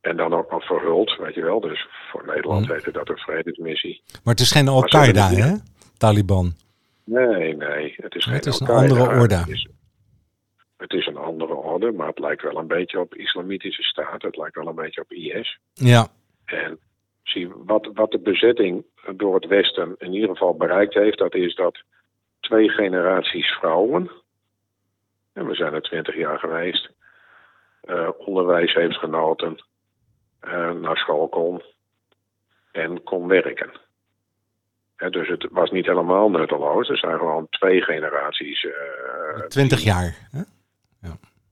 [0.00, 1.60] En dan ook nog verhuld, weet je wel.
[1.60, 2.72] Dus voor Nederland Hm.
[2.72, 4.02] heette dat een vredesmissie.
[4.24, 5.54] Maar het is geen Al-Qaeda, hè?
[5.98, 6.54] Taliban.
[7.04, 9.34] Nee, nee, het is geen Het is een andere orde.
[9.34, 9.68] Het is,
[10.76, 14.22] het is een andere orde, maar het lijkt wel een beetje op islamitische staat.
[14.22, 15.58] Het lijkt wel een beetje op IS.
[15.72, 16.08] Ja.
[16.44, 16.78] En
[17.22, 18.84] zie, wat, wat de bezetting
[19.16, 21.82] door het Westen in ieder geval bereikt heeft, dat is dat
[22.40, 24.10] twee generaties vrouwen,
[25.32, 26.90] en we zijn er twintig jaar geweest,
[27.80, 29.64] eh, onderwijs heeft genoten,
[30.40, 31.62] eh, naar school kon
[32.72, 33.70] en kon werken.
[34.96, 36.88] Dus het was niet helemaal nutteloos.
[36.88, 38.64] Er zijn gewoon twee generaties.
[38.64, 40.28] eh, Twintig jaar.
[40.30, 40.40] Hè?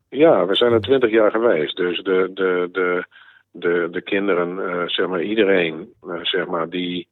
[0.08, 1.76] Ja, we zijn er twintig jaar geweest.
[1.76, 3.04] Dus de, de, de,
[3.50, 7.08] de, de kinderen, eh, zeg maar iedereen, eh, zeg maar, die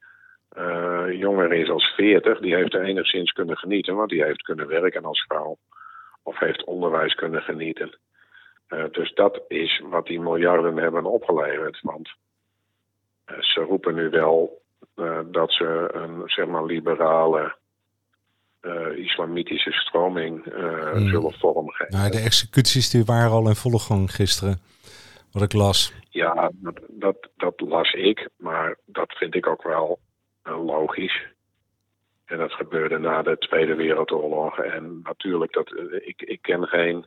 [0.48, 4.66] eh, jonger is als 40, die heeft er enigszins kunnen genieten, want die heeft kunnen
[4.66, 5.57] werken als vrouw.
[6.22, 7.98] Of heeft onderwijs kunnen genieten.
[8.90, 11.78] Dus dat is wat die miljarden hebben opgeleverd.
[11.81, 12.14] Want
[13.24, 14.62] ze roepen nu wel
[15.24, 17.55] dat ze een zeg maar liberale
[18.96, 21.09] islamitische stroming eh, Hmm.
[21.09, 21.96] zullen vormgeven.
[21.96, 24.61] Nou, de executies die waren al in volle gang gisteren.
[25.33, 25.92] Wat ik las.
[26.11, 29.98] Ja, dat, dat, dat las ik, maar dat vind ik ook wel
[30.42, 31.31] eh, logisch.
[32.25, 34.59] En dat gebeurde na de Tweede Wereldoorlog.
[34.59, 37.05] En natuurlijk, dat, eh, ik, ik ken geen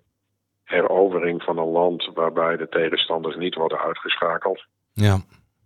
[0.63, 4.65] herovering van een land waarbij de tegenstanders niet worden uitgeschakeld.
[4.93, 5.17] Ja.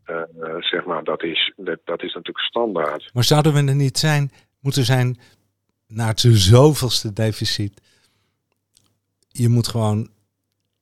[0.04, 3.10] Eh, eh, zeg maar, dat is, dat, dat is natuurlijk standaard.
[3.14, 5.18] Maar zouden we er niet zijn, moeten zijn
[5.90, 7.82] na het zoveelste deficit?
[9.28, 10.10] Je moet gewoon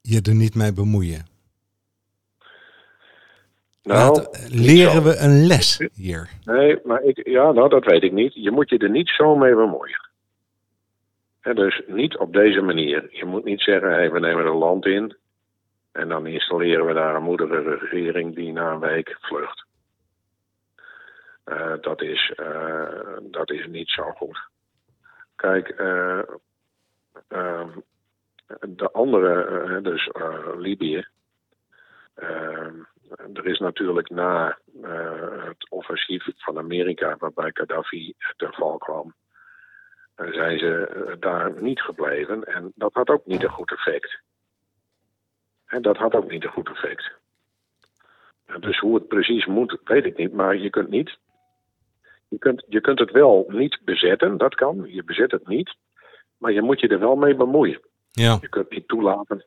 [0.02, 1.26] je er niet mee bemoeien.
[3.84, 6.30] Nou, Laat- leren we een les hier?
[6.44, 8.34] Nee, maar ik, ja, nou, dat weet ik niet.
[8.34, 10.06] Je moet je er niet zo mee bemoeien.
[11.54, 13.08] Dus niet op deze manier.
[13.12, 15.16] Je moet niet zeggen, hey, we nemen een land in
[15.92, 19.66] en dan installeren we daar een moedige regering die na een week vlucht.
[21.44, 24.40] Eh, dat, is, eh, dat is niet zo goed.
[25.38, 26.20] Kijk, eh,
[27.28, 27.70] ehm,
[28.60, 31.08] de andere, eh, dus eh, Libië.
[32.16, 32.76] ehm,
[33.34, 34.58] er is natuurlijk na
[35.46, 39.14] het offensief van Amerika, waarbij Gaddafi ten val kwam,
[40.16, 42.44] zijn ze daar niet gebleven.
[42.44, 44.20] En dat had ook niet een goed effect.
[45.66, 47.12] En dat had ook niet een goed effect.
[48.60, 50.34] Dus hoe het precies moet, weet ik niet.
[50.34, 51.18] Maar je kunt niet.
[52.28, 54.84] Je kunt, je kunt het wel niet bezetten, dat kan.
[54.88, 55.76] Je bezet het niet.
[56.38, 57.80] Maar je moet je er wel mee bemoeien.
[58.12, 58.38] Ja.
[58.42, 59.46] Je kunt niet toelaten.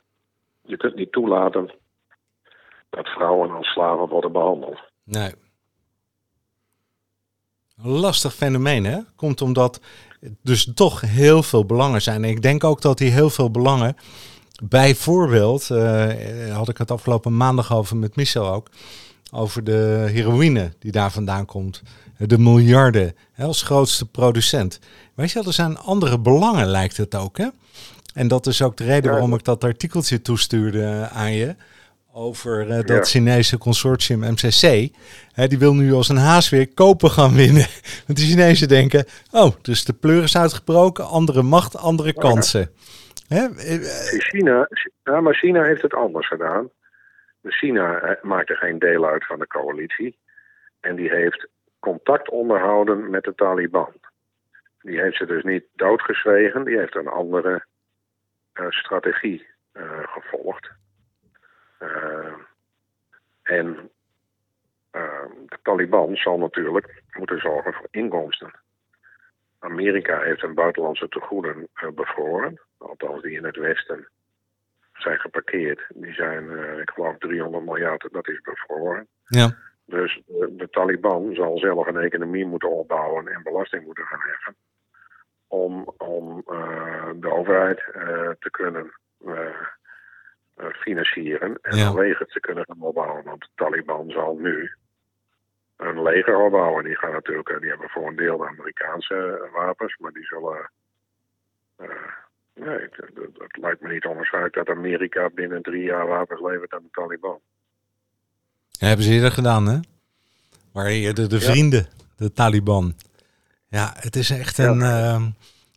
[0.62, 1.71] Je kunt niet toelaten
[2.90, 4.79] dat vrouwen als slaven worden behandeld.
[5.05, 5.33] Nee.
[7.83, 8.99] Lastig fenomeen, hè?
[9.16, 9.81] Komt omdat
[10.43, 12.25] dus toch heel veel belangen zijn.
[12.25, 13.97] En ik denk ook dat die heel veel belangen,
[14.62, 18.69] bijvoorbeeld, eh, had ik het afgelopen maandag over met Michel ook,
[19.33, 21.83] over de heroïne die daar vandaan komt.
[22.27, 24.81] De miljarden, hè, als grootste producent.
[25.17, 27.49] Je wel, er zijn andere belangen, lijkt het ook, hè?
[28.15, 31.55] En dat is ook de reden waarom ik dat artikeltje toestuurde aan je.
[32.13, 33.03] Over eh, dat Ja.
[33.03, 34.89] Chinese consortium MCC.
[35.33, 37.67] Hè, die wil nu als een haas weer kopen gaan winnen.
[38.07, 41.07] Want de Chinezen denken, oh, dus de pleur is uitgebroken.
[41.07, 42.21] Andere macht, andere ja.
[42.21, 42.71] kansen.
[43.29, 43.47] Hè?
[43.57, 44.69] eh, eh, China,
[45.05, 46.71] ja, maar China heeft het anders gedaan.
[47.43, 50.19] Dus China eh, maakt er geen deel uit van de coalitie.
[50.81, 51.49] En die heeft
[51.81, 53.93] contact onderhouden met de Taliban.
[54.81, 56.64] Die heeft ze dus niet doodgezwegen.
[56.64, 57.64] Die heeft een andere
[58.53, 60.71] eh, strategie eh, gevolgd.
[61.79, 62.35] Eh,
[63.43, 63.90] en
[65.47, 68.51] de Taliban zal natuurlijk moeten zorgen voor inkomsten.
[69.59, 72.61] Amerika heeft een buitenlandse tegoeden bevroren.
[72.79, 74.09] Althans, die in het Westen
[74.93, 75.87] zijn geparkeerd.
[75.88, 79.09] Die zijn, ik geloof, 300 miljard, dat is bevroren.
[79.25, 79.57] ja,
[79.90, 84.55] Dus de, de Taliban zal zelf een economie moeten opbouwen en belasting moeten gaan heffen.
[85.46, 88.92] Om, om eh, de overheid eh, te kunnen
[89.26, 89.57] eh,
[90.72, 91.87] financieren en Ja.
[91.88, 93.24] een leger te kunnen gaan opbouwen.
[93.24, 94.70] Want de Taliban zal nu
[95.76, 96.85] een leger opbouwen.
[96.85, 100.70] Die gaan natuurlijk, die hebben voor een deel de Amerikaanse wapens, maar die zullen.
[102.55, 106.72] nee, het, het- het lijkt me niet onwaarschijnlijk dat Amerika binnen drie jaar wapens levert
[106.72, 107.40] aan de Taliban.
[108.79, 109.79] Hebben ze eerder gedaan, hè?
[110.73, 111.39] Maar je- de, Ja.
[111.39, 112.95] vrienden, de Taliban.
[113.69, 114.65] Ja, het is echt Ja.
[114.69, 114.81] een...
[114.83, 115.23] ehm,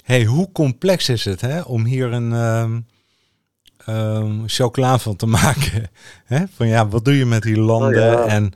[0.04, 1.62] hey, hoe complex is het, hè?
[1.62, 2.86] Om hier een
[4.46, 5.90] chocola van te maken.
[6.26, 6.48] hè?
[6.48, 7.92] Van ja, wat doe je met die landen?
[8.00, 8.26] Nou ja.
[8.26, 8.52] En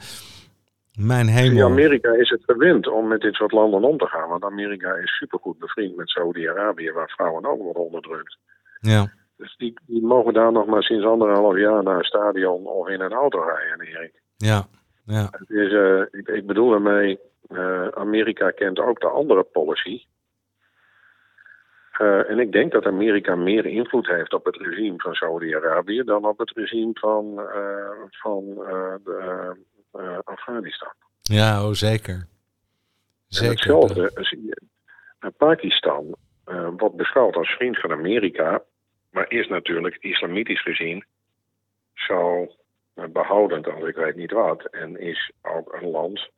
[0.93, 1.65] mijn In hemel.
[1.65, 4.29] Amerika is het gewend om met dit soort landen om te gaan.
[4.29, 8.37] Want Amerika is supergoed bevriend met Saudi-Arabië, waar vrouwen ook worden onderdrukt.
[8.79, 12.87] Ja, Dus die, die mogen daar nog maar sinds anderhalf jaar naar een stadion of
[12.87, 14.21] in een auto rijden, Erik.
[14.37, 14.67] Ja,
[15.05, 15.27] ja.
[15.31, 20.05] Het is, eh, ik, ik bedoel daarmee, eh, Amerika kent ook de andere policy.
[21.91, 26.25] Eh, en ik denk dat Amerika meer invloed heeft op het regime van Saudi-Arabië dan
[26.25, 27.41] op het regime van,
[28.09, 28.43] van
[29.03, 29.55] de,
[30.23, 30.93] Afghanistan.
[31.21, 32.13] Ja, oh, zeker.
[32.13, 32.27] En
[33.27, 33.51] Zeker.
[33.51, 34.61] hetzelfde, zie je,
[35.37, 36.15] Pakistan
[36.77, 38.63] wordt beschouwd als vriend van Amerika,
[39.11, 41.05] maar is natuurlijk islamitisch gezien
[41.93, 42.47] zo
[43.05, 44.65] behoudend als ik weet niet wat.
[44.65, 46.29] En is ook een land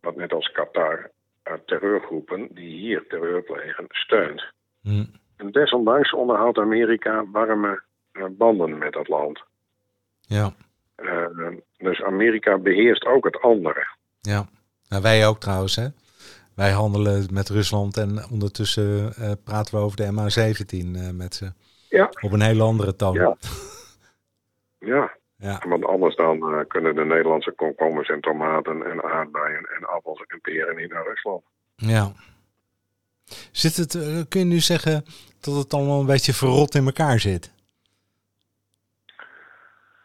[0.00, 1.10] wat net als Qatar
[1.42, 4.44] eh, terreurgroepen die hier terreur plegen steunt.
[4.82, 5.04] Hm.
[5.36, 7.82] En desondanks onderhoudt Amerika warme
[8.30, 9.42] banden met dat land.
[10.20, 10.52] Ja.
[11.76, 13.86] dus Amerika beheerst ook het andere.
[14.20, 14.46] Ja,
[14.88, 15.76] nou, wij ook trouwens.
[15.76, 15.86] Hè?
[16.54, 19.12] Wij handelen met Rusland en ondertussen
[19.44, 21.52] praten we over de MH17 met ze.
[21.88, 22.10] Ja.
[22.20, 23.14] Op een hele andere toon.
[23.14, 23.36] Ja.
[24.78, 25.16] ja.
[25.36, 25.62] Ja.
[25.68, 30.76] Want anders dan kunnen de Nederlandse komkommers en tomaten en aardbeien en appels en peren
[30.76, 31.42] niet naar Rusland.
[31.76, 32.12] Ja.
[33.52, 35.04] Zit het, uh, kun je nu zeggen
[35.40, 37.52] dat het allemaal een beetje verrot in elkaar zit?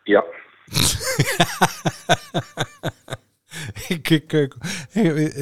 [0.03, 0.23] Ja.
[3.87, 4.55] ik, ik,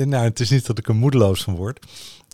[0.06, 1.86] nou, het is niet dat ik er moedeloos van word.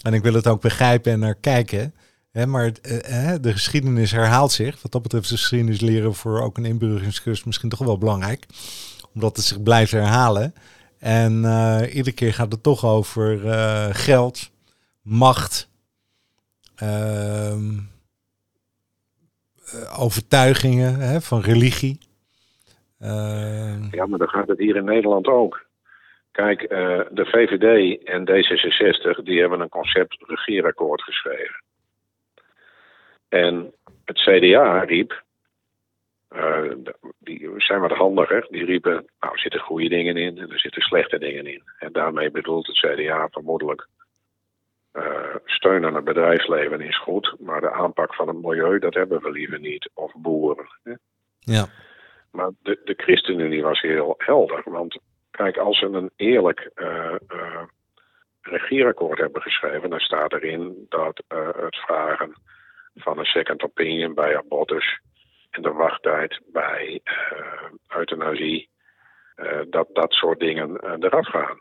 [0.02, 1.94] En ik wil het ook begrijpen en naar kijken.
[2.34, 4.82] Maar uh, de geschiedenis herhaalt zich.
[4.82, 8.46] Wat dat betreft is geschiedenis leren voor ook een inburgeringscursus misschien toch wel belangrijk.
[9.14, 10.54] Omdat het zich blijft herhalen.
[11.00, 13.40] En uh, iedere keer gaat het toch over
[13.94, 14.52] geld,
[15.02, 15.70] macht,
[16.84, 17.56] uh,
[20.00, 21.98] overtuigingen hè, van religie.
[23.02, 25.66] Uh, ja, maar dan gaat het hier in Nederland ook.
[26.32, 26.60] Kijk,
[27.12, 31.63] de VVD en D66 die hebben een concept regeerakkoord geschreven.
[33.34, 33.74] En
[34.06, 35.24] het CDA riep,
[36.36, 36.72] uh,
[37.20, 40.82] die zijn wat handiger, die riepen, nou er zitten goede dingen in en er zitten
[40.82, 41.64] slechte dingen in.
[41.80, 43.88] En daarmee bedoelt het CDA vermoedelijk
[44.94, 49.22] uh, steun aan het bedrijfsleven is goed, maar de aanpak van het milieu, dat hebben
[49.22, 49.90] we liever niet.
[49.94, 50.68] Of boeren.
[50.84, 50.94] Hè?
[51.40, 51.66] Ja.
[52.32, 54.62] Maar de, de ChristenUnie was heel helder.
[54.66, 55.00] Want
[55.32, 57.16] kijk, als ze een eerlijk uh,
[58.42, 62.36] regeerakkoord hebben geschreven, dan staat erin dat het vragen
[62.96, 65.00] van een second opinion bij abortus
[65.50, 67.02] en de wachttijd bij
[67.88, 68.70] euthanasie,
[69.70, 71.58] dat dat soort dingen eraf gaan.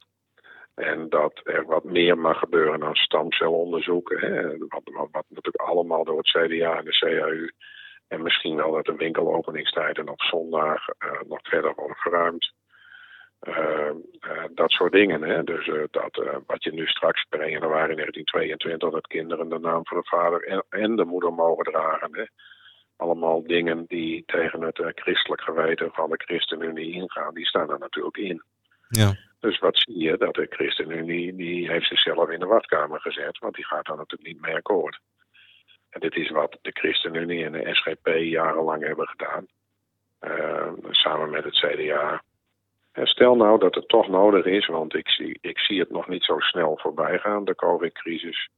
[0.75, 4.19] En dat er wat meer mag gebeuren dan stamcelonderzoeken.
[4.19, 7.51] Hè, wat, wat, natuurlijk allemaal door het CDA en de CAU.
[8.09, 10.87] En misschien wel dat de winkelopeningstijden op zondag
[11.27, 12.53] nog verder worden verruimd.
[13.49, 15.23] Uh, uh, dat soort dingen.
[15.23, 15.45] Hè.
[15.45, 19.97] Dus dat wat je nu straks per 1 januari 1922, dat kinderen de naam van
[19.97, 22.17] de vader en, en de moeder mogen dragen.
[22.17, 22.25] Hè.
[22.97, 28.17] Allemaal dingen die tegen het christelijk geweten van de ChristenUnie ingaan, die staan er natuurlijk
[28.17, 28.43] in.
[28.89, 29.15] Ja.
[29.41, 30.17] Dus wat zie je?
[30.17, 34.33] Dat de ChristenUnie die heeft zichzelf in de wachtkamer gezet, want die gaat dan natuurlijk
[34.33, 35.01] niet mee akkoord.
[35.91, 39.47] En dit is wat de ChristenUnie en de SGP jarenlang hebben gedaan,
[40.21, 42.23] uh, samen met het CDA.
[42.93, 46.09] En stel nou dat het toch nodig is, want ik zie, ik zie het nog
[46.09, 48.49] niet zo snel voorbij gaan, de COVID-crisis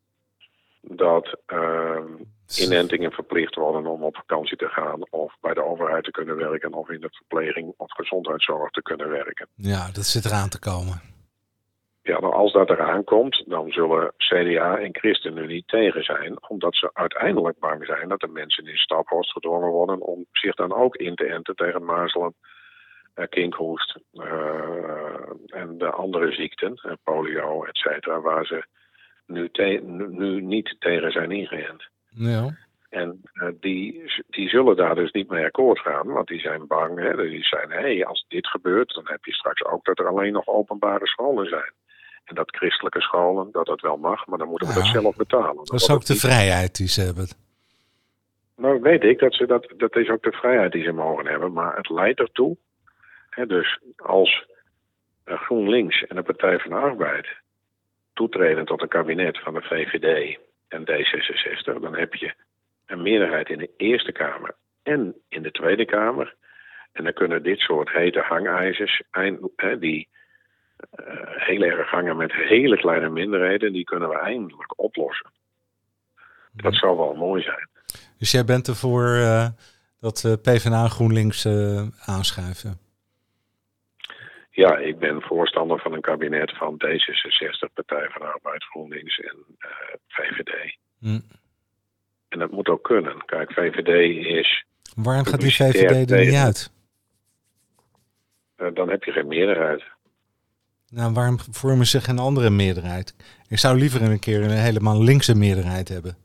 [0.86, 1.98] dat uh,
[2.56, 6.72] inentingen verplicht worden om op vakantie te gaan of bij de overheid te kunnen werken
[6.72, 9.48] of in de verpleging of gezondheidszorg te kunnen werken.
[9.54, 11.00] Ja, dat zit eraan te komen.
[12.02, 16.90] Ja, nou als dat eraan komt, dan zullen CDA en ChristenUnie tegen zijn, omdat ze
[16.92, 21.14] uiteindelijk bang zijn dat de mensen in Staphorst gedwongen worden om zich dan ook in
[21.14, 22.34] te enten tegen mazelen,
[23.28, 24.24] kinkhoest uh,
[25.46, 28.64] en de andere ziekten, polio, et cetera, waar ze
[29.26, 29.50] nu,
[30.10, 31.88] nu niet tegen zijn ingeënt.
[32.08, 32.56] Ja.
[32.88, 36.98] En uh, die, die zullen daar dus niet mee akkoord gaan, want die zijn bang.
[36.98, 37.16] Hè?
[37.16, 40.32] Die zijn, hé, hey, als dit gebeurt, dan heb je straks ook dat er alleen
[40.32, 41.72] nog openbare scholen zijn.
[42.24, 44.80] En dat christelijke scholen, dat dat wel mag, maar dan moeten we ja.
[44.80, 45.64] dat zelf betalen.
[45.64, 46.22] Dat is ook de niet...
[46.22, 47.28] vrijheid die ze hebben.
[48.56, 51.52] Nou, weet ik, dat, ze dat, dat is ook de vrijheid die ze mogen hebben,
[51.52, 52.56] maar het leidt ertoe.
[53.34, 54.44] Dus als
[55.24, 57.26] uh, GroenLinks en de Partij van de Arbeid
[58.12, 62.34] toetreden tot een kabinet van de VVD en D66, dan heb je
[62.86, 66.34] een meerderheid in de Eerste Kamer en in de Tweede Kamer.
[66.92, 69.02] En dan kunnen dit soort hete hangijzers,
[69.78, 70.08] die
[71.00, 75.30] uh, heel erg hangen met hele kleine minderheden, die kunnen we eindelijk oplossen.
[76.52, 77.68] Dat zou wel mooi zijn.
[78.18, 79.46] Dus jij bent ervoor uh,
[80.00, 81.46] dat uh, PvdA GroenLinks
[82.06, 82.83] aanschuiven?
[84.54, 89.36] Ja, ik ben voorstander van een kabinet van D66, Partij van de Arbeid, GroenLinks en
[89.58, 89.68] uh,
[90.08, 90.76] VVD.
[90.98, 91.20] Hm.
[92.28, 93.24] En dat moet ook kunnen.
[93.24, 94.64] Kijk, VVD is.
[94.96, 96.72] Waarom gaat die VVD er niet uit?
[98.56, 99.82] Uh, dan heb je geen meerderheid.
[100.88, 103.14] Nou, waarom vormen ze geen andere meerderheid?
[103.48, 106.16] Ik zou liever een keer een helemaal linkse meerderheid hebben.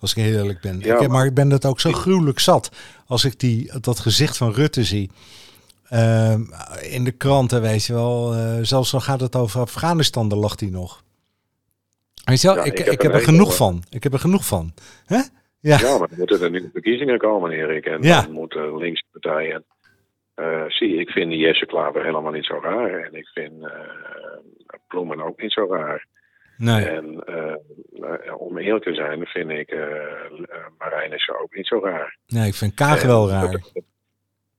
[0.00, 0.80] Als ik heel eerlijk ben.
[0.80, 2.70] Ja, ik, maar ik ben dat ook zo gruwelijk zat.
[3.06, 5.10] Als ik die, dat gezicht van Rutte zie.
[5.92, 6.34] Uh,
[6.80, 8.34] in de kranten, weet je wel.
[8.34, 11.02] Uh, zelfs al gaat het over Afghanistan, daar lag hij nog.
[12.24, 13.82] Weet je wel, ja, ik, ik, heb, ik heb er genoeg van.
[13.90, 14.72] Ik heb er genoeg van.
[15.06, 15.20] Hè?
[15.60, 15.78] Ja.
[15.78, 17.86] ja, maar er moeten er nu verkiezingen komen, Erik.
[17.86, 18.22] En ja.
[18.22, 19.64] dan moeten linkse partijen...
[20.36, 23.02] Uh, zie, ik vind die Jesse Klaver helemaal niet zo raar.
[23.04, 23.52] En ik vind
[24.88, 26.06] Bloemen ook niet zo raar.
[26.56, 26.84] Nee.
[26.84, 29.76] En eh, om eerlijk te zijn, vind ik
[30.78, 32.16] Marijnissen ook niet zo raar.
[32.26, 33.60] Nee, ik vind Kaag wel raar.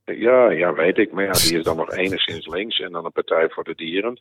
[0.04, 1.12] Ja, ja, weet ik.
[1.12, 2.80] Maar ja, die is dan nog enigszins links.
[2.80, 4.20] En dan een Partij voor de Dieren.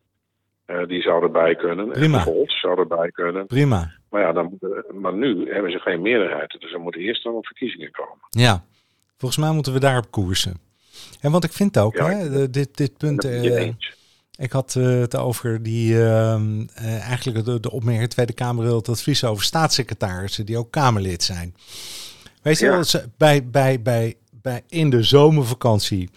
[0.68, 1.90] Uh, die zou erbij kunnen.
[1.90, 2.18] Prima.
[2.18, 3.48] En Volt zou erbij kunnen.
[3.48, 3.92] Prima.
[4.10, 4.60] Maar ja, dan,
[4.94, 6.56] maar nu hebben ze geen meerderheid.
[6.60, 8.18] Dus er moeten eerst dan op verkiezingen komen.
[8.30, 8.64] Ja,
[9.18, 10.60] volgens mij moeten we daarop koersen.
[11.22, 13.24] En wat ik vind ook, Ja, hè, dit, dit punt.
[13.26, 13.96] Eh, eens.
[14.38, 18.76] ik had eh, het over die, ehm, eh, eigenlijk de, de opmerking Tweede Kamer wil
[18.76, 21.56] het advies over staatssecretarissen die ook Kamerlid zijn.
[22.42, 22.72] Weet je Ja.
[22.72, 26.10] wel, bij, bij, bij, bij, in de zomervakantie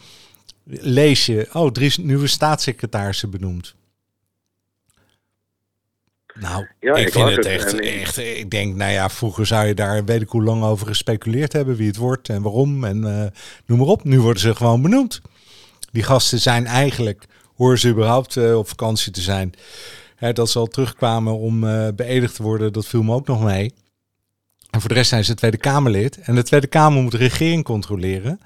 [0.64, 3.74] lees je, oh, drie nieuwe staatssecretarissen benoemd.
[6.34, 9.74] Nou, Ja, ik, ik vind het echt, echt, ik denk, nou ja, vroeger zou je
[9.74, 13.26] daar weet ik hoe lang over gespeculeerd hebben, wie het wordt en waarom en eh,
[13.66, 14.04] noem maar op.
[14.04, 15.20] Nu worden ze gewoon benoemd.
[15.92, 19.52] Die gasten zijn eigenlijk, horen ze überhaupt eh, op vakantie te zijn.
[20.16, 23.42] Hè, dat ze al terugkwamen om eh, beëdigd te worden, dat viel me ook nog
[23.42, 23.72] mee.
[24.74, 26.20] En voor de rest zijn ze Tweede Kamerlid.
[26.20, 28.40] En de Tweede Kamer moet de regering controleren.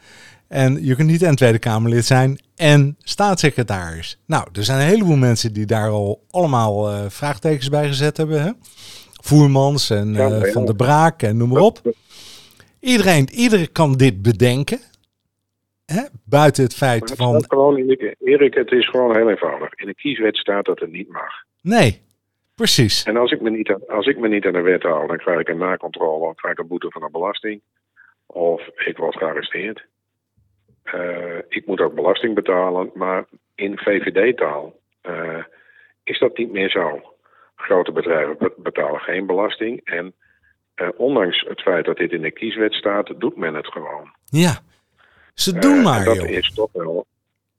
[0.49, 4.21] En je kunt niet en Tweede Kamerlid zijn en staatssecretaris.
[4.27, 8.43] Nou, er zijn een heleboel mensen die daar al allemaal eh, vraagtekens bij gezet hebben.
[8.43, 8.51] Hè?
[9.23, 10.53] Voermans en eh.
[10.53, 11.81] Van der Braak en noem maar op.
[12.81, 14.79] Iedereen, iedereen kan dit bedenken.
[15.87, 16.03] Hè?
[16.25, 17.45] Buiten het feit van...
[17.49, 17.77] gewoon
[18.19, 19.75] Erik, het is gewoon heel eenvoudig.
[19.75, 21.33] In de kieswet staat dat het niet mag.
[21.63, 22.01] Nee,
[22.59, 23.03] precies.
[23.05, 25.17] En als ik me niet, aan- als ik me niet aan de wet hou, dan
[25.17, 27.61] krijg ik een nakontrole, of krijg ik een boete van de belasting,
[28.27, 29.85] of ik word gearresteerd.
[30.83, 35.45] Eh, ik moet ook belasting betalen, maar in VVD-taal eh,
[36.05, 37.15] is dat niet meer zo.
[37.57, 40.15] Grote bedrijven be- betalen geen belasting en
[40.75, 44.11] eh, ondanks het feit dat dit in de kieswet staat, doet men het gewoon.
[44.25, 44.59] Ja,
[45.35, 46.29] ze doen en maar, dat joh.
[46.29, 47.07] is toch wel,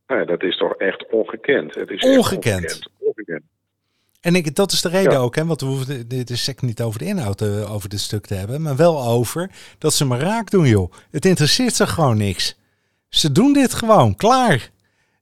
[0.06, 1.76] dat is toch echt ongekend.
[1.76, 2.90] Het is echt Ongekend.
[3.00, 3.44] ongekend.
[4.20, 5.18] En ik, dat is de reden Ja.
[5.18, 8.26] ook, hè, want we hoeven dit is niet over de inhoud eh, over dit stuk
[8.26, 10.92] te hebben, maar wel over dat ze me raak doen, joh.
[11.12, 12.58] Het interesseert ze gewoon niks.
[13.10, 14.70] Ze doen dit gewoon, klaar.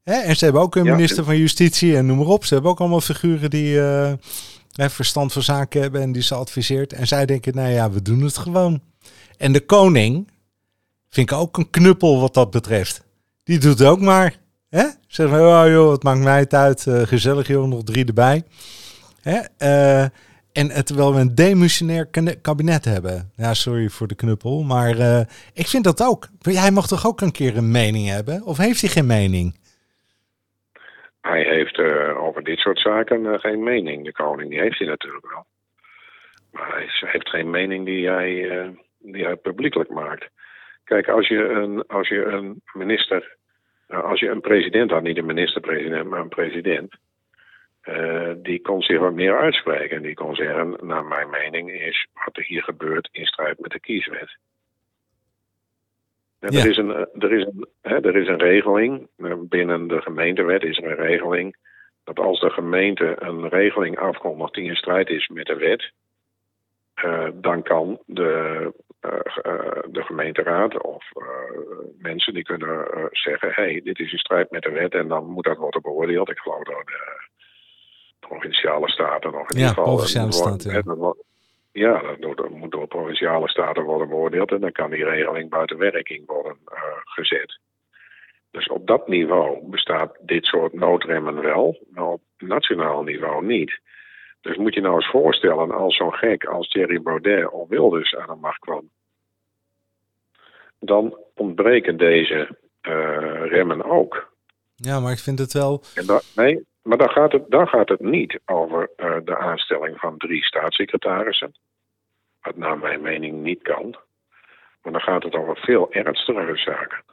[0.03, 0.13] Hè?
[0.13, 2.45] En ze hebben ook een Ja, minister van Justitie en noem maar op.
[2.45, 4.13] Ze hebben ook allemaal figuren die eh,
[4.89, 6.93] verstand van zaken hebben en die ze adviseert.
[6.93, 8.81] En zij denken, nou ja, we doen het gewoon.
[9.37, 10.27] En de koning
[11.09, 13.01] vind ik ook een knuppel wat dat betreft.
[13.43, 14.39] Die doet ook maar.
[14.69, 14.85] Hè?
[15.07, 16.87] Zeg van, oh joh, het maakt mij het uit.
[16.87, 18.43] eh, gezellig joh, nog drie erbij.
[19.27, 20.03] Eh,
[20.53, 22.09] en terwijl we een demissionair
[22.41, 23.31] kabinet hebben.
[23.35, 24.63] Ja, sorry voor de knuppel.
[24.63, 25.19] Maar eh,
[25.53, 26.27] ik vind dat ook.
[26.41, 28.43] Hij mag toch ook een keer een mening hebben?
[28.43, 29.55] Of heeft hij geen mening?
[31.21, 34.05] Hij heeft eh, over dit soort zaken geen mening.
[34.05, 35.45] De koning die heeft hij natuurlijk wel.
[36.51, 38.31] Maar hij heeft geen mening die hij,
[38.99, 40.29] die hij publiekelijk maakt.
[40.83, 43.35] Kijk, als je een, als je een minister,
[43.87, 46.95] nou, als je een president had, niet een minister-president, maar een president,
[47.87, 49.97] eh, die kon zich wat meer uitspreken.
[49.97, 53.71] En die kon zeggen, naar mijn mening is wat er hier gebeurt in strijd met
[53.71, 54.37] de kieswet.
[56.39, 56.47] Ja.
[56.47, 60.63] er, is een, er, is een, hè, er is een regeling, eh, binnen de gemeentewet
[60.63, 61.55] is er een regeling,
[62.03, 65.91] dat als de gemeente een regeling afkondigt die in strijd is met de wet,
[66.93, 68.73] eh, dan kan de,
[69.89, 71.05] de gemeenteraad of
[71.97, 75.25] mensen die kunnen zeggen: hé, hey, dit is in strijd met de wet en dan
[75.25, 76.29] moet dat worden beoordeeld.
[76.29, 76.83] Ik geloof de
[78.19, 79.83] provinciale staten of in Ja, ieder geval.
[79.83, 81.13] provinciale staten, ja.
[81.71, 86.25] ja, dat moet door provinciale staten worden beoordeeld en dan kan die regeling buiten werking
[86.25, 87.59] worden eh, gezet.
[88.51, 93.79] Dus op dat niveau bestaat dit soort noodremmen wel, maar op nationaal niveau niet.
[94.41, 98.27] Dus moet je nou eens voorstellen als zo'n gek als Thierry Baudet of Wilders aan
[98.27, 98.89] de macht kwam.
[100.79, 104.31] Dan ontbreken deze eh, remmen ook.
[104.75, 105.81] Ja, maar ik vind het wel...
[105.95, 110.17] En nee, maar dan gaat, het, dan gaat het niet over eh, de aanstelling van
[110.17, 111.55] drie staatssecretarissen.
[112.41, 113.95] Wat naar mijn mening niet kan.
[114.81, 117.03] Maar dan gaat het over veel ernstigere zaken.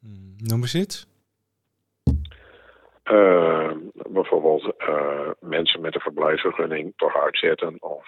[0.00, 1.06] Hmm, Noem eens iets.
[3.02, 8.06] Eh, bijvoorbeeld eh, mensen met een verblijfsvergunning toch uitzetten of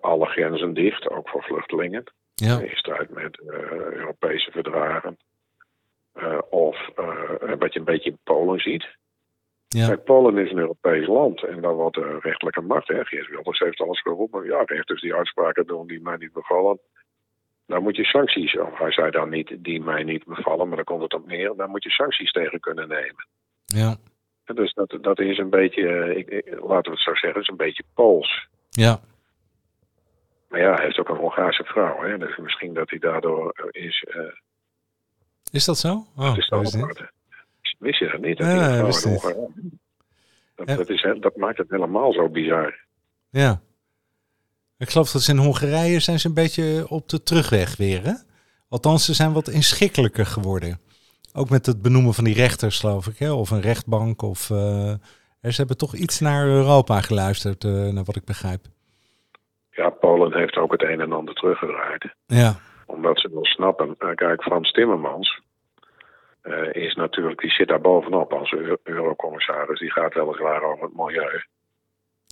[0.00, 2.04] alle grenzen dicht, ook voor vluchtelingen.
[2.34, 3.40] Ja, In strijd met
[3.90, 5.18] Europese verdragen.
[6.16, 8.86] Eh, of eh, wat je een beetje in Polen ziet.
[9.68, 9.86] ja.
[9.86, 12.88] Kijk, Polen is een Europees land en daar wordt de rechterlijke macht.
[12.88, 13.04] Hè.
[13.04, 14.44] Geert Wilders heeft alles geroepen.
[14.44, 16.78] Ja, rechters die uitspraken doen die mij niet bevallen.
[17.66, 20.84] Dan moet je sancties, of hij zei dan niet die mij niet bevallen, maar dan
[20.84, 21.54] komt het op neer.
[21.56, 23.26] Dan moet je sancties tegen kunnen nemen.
[23.64, 23.96] ja,
[24.44, 27.40] En Dus dat, dat is een beetje, eh, ik, ik- laten we het zo zeggen,
[27.40, 28.48] is een beetje Pools.
[28.70, 29.00] ja.
[30.48, 32.02] Maar ja, hij heeft ook een Hongaarse vrouw.
[32.02, 32.18] Hè?
[32.18, 34.04] Dus misschien dat hij daardoor eh, is.
[34.08, 34.20] eh
[35.52, 36.06] Is dat zo?
[36.16, 36.82] Oh, is dat is niet.
[36.82, 37.10] apart.
[37.78, 38.38] Wist je dat niet?
[38.38, 39.22] Dat Ja, wist niet.
[40.54, 40.76] Dat, Ja.
[40.76, 42.84] dat, is, dat maakt het helemaal zo bizar.
[43.30, 43.60] Ja.
[44.78, 48.12] Ik geloof dat ze in Hongarije zijn ze een beetje op de terugweg weer, hè?
[48.68, 50.80] Althans, ze zijn wat inschikkelijker geworden.
[51.32, 53.32] Ook met het benoemen van die rechters, geloof ik, hè?
[53.32, 54.50] Of een rechtbank, of...
[54.50, 54.94] eh,
[55.42, 58.60] ze hebben toch iets naar Europa geluisterd, eh, naar wat ik begrijp.
[59.70, 62.14] Ja, Polen heeft ook het een en ander teruggedraaid.
[62.26, 62.56] Ja,
[62.86, 63.94] Omdat ze wel snappen.
[63.98, 65.40] Eh, kijk, Frans Timmermans
[66.40, 69.78] eh, is natuurlijk, die zit daar bovenop als eu- eurocommissaris.
[69.80, 71.44] Die gaat weliswaar over het milieu.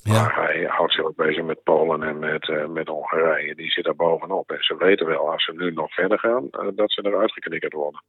[0.04, 3.54] Maar ja, hij houdt zich ook bezig met Polen en met, eh, met Hongarije.
[3.54, 4.50] Die zit daar bovenop.
[4.50, 8.02] En ze weten wel, als ze nu nog verder gaan, dat ze eruit geknikkerd worden.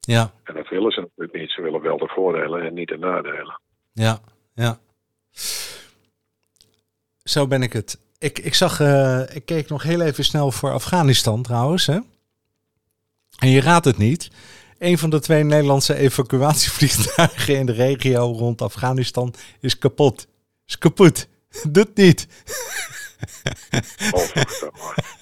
[0.00, 1.50] ja, En dat willen ze natuurlijk niet.
[1.50, 3.60] Ze willen wel de voordelen en niet de nadelen.
[3.92, 4.18] ja,
[4.54, 4.78] ja.
[7.24, 8.03] Zo ben ik het.
[8.18, 11.98] Ik, ik zag, eh, ik keek nog heel even snel voor Afghanistan trouwens, hè?
[13.38, 14.30] En je raadt het niet.
[14.78, 20.26] Een van de twee Nederlandse evacuatievliegtuigen in de regio rond Afghanistan is kapot.
[20.66, 21.26] Is kapot.
[21.68, 22.26] Doet niet.
[24.12, 25.12] Onvoorstelbaar.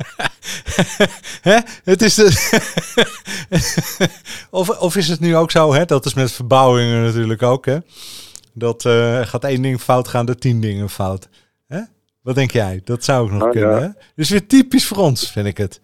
[1.50, 1.58] hè?
[1.84, 2.58] Het is de...
[4.50, 5.84] of, of is het nu ook zo, hè?
[5.84, 7.78] Dat is met verbouwingen natuurlijk ook, hè?
[8.52, 11.28] Dat eh, gaat één ding fout, gaan er tien dingen fout.
[12.22, 12.80] Wat denk jij?
[12.84, 13.88] Dat zou ook nog Nou, kunnen, hè?
[14.14, 15.80] Dus weer typisch voor ons, vind ik het.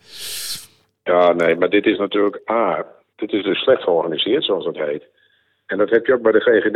[1.02, 2.86] Ja, nee, maar dit is natuurlijk A.
[3.16, 5.04] Dit is dus slecht georganiseerd, zoals het heet.
[5.66, 6.72] En dat heb je ook bij de GGD.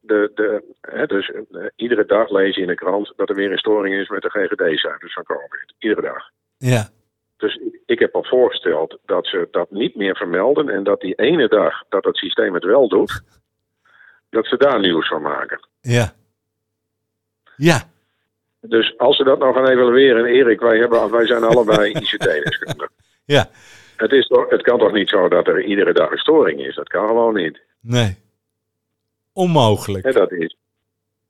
[0.00, 3.52] De, de, hè, dus eh, iedere dag lees je in de krant dat er weer
[3.52, 5.74] een storing is met de GGD-cijfers van COVID.
[5.78, 6.30] Iedere dag.
[6.58, 6.88] Ja,
[7.36, 11.14] Dus ik, ik heb al voorgesteld dat ze dat niet meer vermelden en dat die
[11.14, 13.22] ene dag dat het systeem het wel doet,
[14.30, 15.68] dat ze daar nieuws van maken.
[15.80, 16.12] ja.
[17.56, 17.82] Ja,
[18.68, 22.90] Dus als ze dat nou gaan evalueren, en Erik, wij, hebben, wij zijn allebei ICT-deskundigen.
[23.24, 23.50] ja.
[23.96, 26.74] Het, is toch, het kan toch niet zo dat er iedere dag een storing is?
[26.74, 27.60] Dat kan gewoon niet.
[27.80, 28.16] Nee.
[29.32, 30.12] Onmogelijk.
[30.12, 30.56] Dat, is,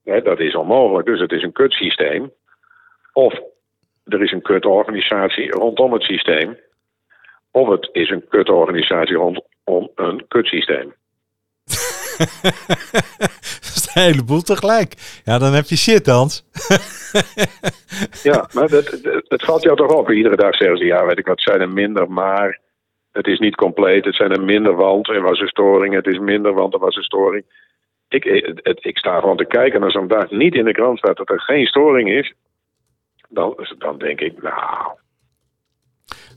[0.05, 1.07] hè, dat is onmogelijk.
[1.07, 2.33] Dus het is een kutsysteem.
[3.13, 3.41] Of
[4.05, 6.59] er is een kutorganisatie rondom het systeem.
[7.51, 10.95] Of het is een kutorganisatie rondom een kutsysteem.
[13.95, 15.21] een heleboel tegelijk.
[15.25, 16.45] Ja, dan heb je shit, Hans.
[18.23, 20.11] Ja, maar dat- het valt jou toch op.
[20.11, 22.61] Iedere dag zeggen ze, ja, weet ik wat, het zijn er minder, maar
[23.13, 24.05] het is niet compleet.
[24.05, 25.95] Het zijn er minder, want er was een storing.
[25.95, 27.45] Het is minder, want er was een storing.
[28.09, 30.73] Ik, het, het- ik sta gewoon te kijken en als een dag niet in de
[30.73, 32.33] krant staat dat er geen storing is,
[33.29, 34.91] dan, dan denk ik, nou,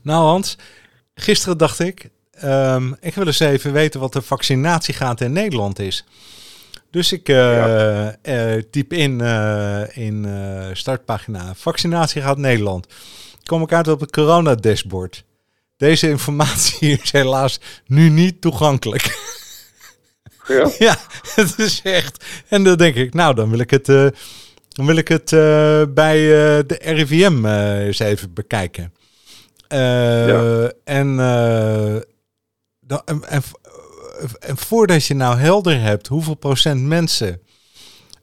[0.02, 0.58] Nou, Hans,
[1.14, 6.04] gisteren dacht ik, ehm, ik wil eens even weten wat de vaccinatiegraad in Nederland is.
[6.96, 8.06] Dus ik eh,
[8.54, 10.26] eh, typ in, eh, in
[10.72, 12.86] startpagina vaccinatiegraad Nederland.
[13.44, 15.24] Kom ik uit op het corona-dashboard.
[15.76, 19.18] Deze informatie is helaas nu niet toegankelijk.
[20.48, 20.70] ja.
[20.88, 20.96] ja,
[21.34, 22.24] het is echt.
[22.48, 23.86] En dan denk ik, nou, dan wil ik het,
[24.68, 25.30] dan wil ik het
[25.94, 26.16] bij
[26.66, 28.92] de RIVM eens even bekijken.
[29.68, 30.72] Ja.
[30.84, 31.16] en,
[32.80, 33.42] dan, en,
[34.38, 37.40] en, voordat je nou helder hebt hoeveel procent mensen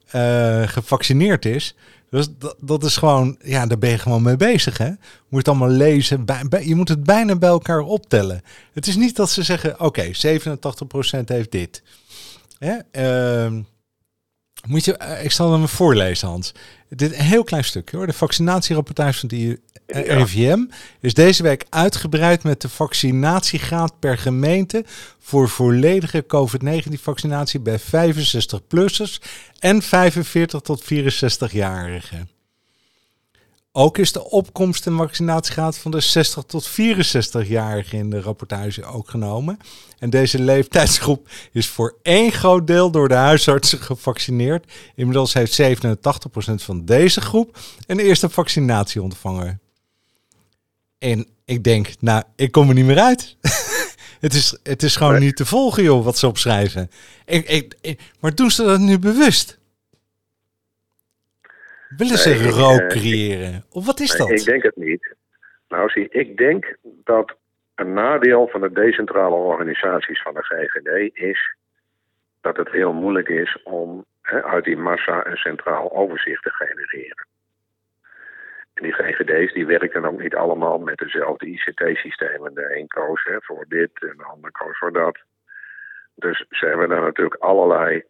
[0.06, 1.76] eh, gevaccineerd is,
[2.10, 4.90] dus dat, dat is gewoon, ja, daar ben je gewoon mee bezig, hè?
[5.30, 6.26] Moet het allemaal lezen,
[6.64, 8.42] je moet het bijna bij elkaar optellen.
[8.74, 10.10] Het is niet dat ze zeggen, oké, 87%
[11.26, 11.84] heeft dit.
[12.58, 12.78] Hè?
[12.92, 13.62] Ehm,
[14.68, 16.52] moet je, eh, ik zal hem voorlezen, Hans.
[16.90, 18.08] Dit een heel klein stukje hoor.
[18.08, 20.18] De vaccinatierapportage van de eh.
[20.18, 20.60] RIVM
[21.00, 24.86] is deze week uitgebreid met de vaccinatiegraad per gemeente
[25.20, 29.22] voor volledige COVID-19-vaccinatie bij 65-plussers
[29.60, 32.33] en 45 tot 64-jarigen.
[33.76, 39.10] Ook is de opkomst en vaccinatiegraad van de 60 tot 64-jarigen in de rapportage ook
[39.10, 39.58] genomen.
[40.00, 44.72] En deze leeftijdsgroep is voor één groot deel door de huisartsen gevaccineerd.
[44.96, 45.96] Inmiddels heeft 87%
[46.56, 47.58] van deze groep
[47.88, 49.62] een eerste vaccinatie ontvangen.
[50.98, 53.38] En ik denk, nou, ik kom er niet meer uit.
[54.20, 56.90] het, is, het is gewoon niet te volgen, joh, wat ze opschrijven.
[57.26, 59.58] Ik, ik, ik- maar doen ze dat nu bewust?
[61.98, 63.66] Willen ze Nee, rook eh, creëren?
[63.70, 64.40] Of wat is Nee, dat?
[64.40, 65.16] Ik denk het niet.
[65.68, 67.36] Nou, zie, ik denk dat
[67.76, 71.56] een nadeel van de decentrale organisaties van de GGD is
[72.42, 77.28] dat het heel moeilijk is om hè, uit die massa een centraal overzicht te genereren.
[78.74, 82.54] En die GGD's die werken ook niet allemaal met dezelfde ICT-systemen.
[82.54, 85.18] De een koos voor dit en de ander koos voor dat.
[86.16, 88.04] Dus ze hebben daar natuurlijk allerlei,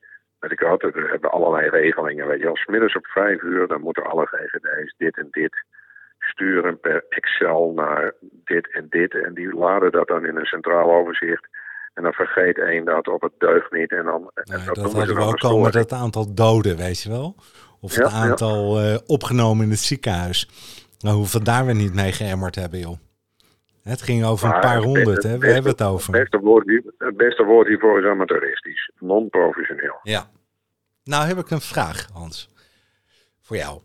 [0.43, 2.27] weet ik wat, we hebben allerlei regelingen.
[2.27, 5.55] Weet je, als middags op vijf uur, dan moeten alle GGD's dit en dit
[6.19, 9.23] sturen per Excel naar dit en dit.
[9.25, 11.47] En die laden dat dan in een centraal overzicht.
[11.93, 13.91] En dan vergeet één dat of het deugt niet.
[13.91, 17.09] En dan, en Nee, dat hadden we ook al met het aantal doden, weet je
[17.09, 17.35] wel.
[17.81, 18.17] Of het ja.
[18.17, 20.49] aantal eh, opgenomen in het ziekenhuis.
[20.99, 22.97] Nou, hoeveel daar we niet mee geëmmerd hebben, joh.
[23.83, 25.37] Het ging over een paar honderd, hè?
[25.37, 26.13] We hebben het over.
[26.13, 28.91] Het beste woord, hier- het beste woord hiervoor is amateuristisch.
[28.99, 29.99] Non-professioneel.
[30.03, 30.29] Ja.
[31.03, 32.49] Nou heb ik een vraag, Hans.
[33.41, 33.81] Voor jou.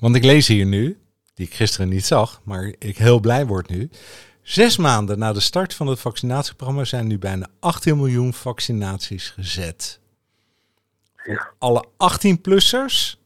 [0.00, 0.98] Want ik lees hier nu,
[1.34, 3.90] die ik gisteren niet zag, maar ik heel blij word nu.
[4.42, 10.00] Zes maanden na de start van het vaccinatieprogramma zijn nu bijna 18 miljoen vaccinaties gezet.
[11.24, 11.48] Ja.
[11.58, 13.17] Alle 18-plussers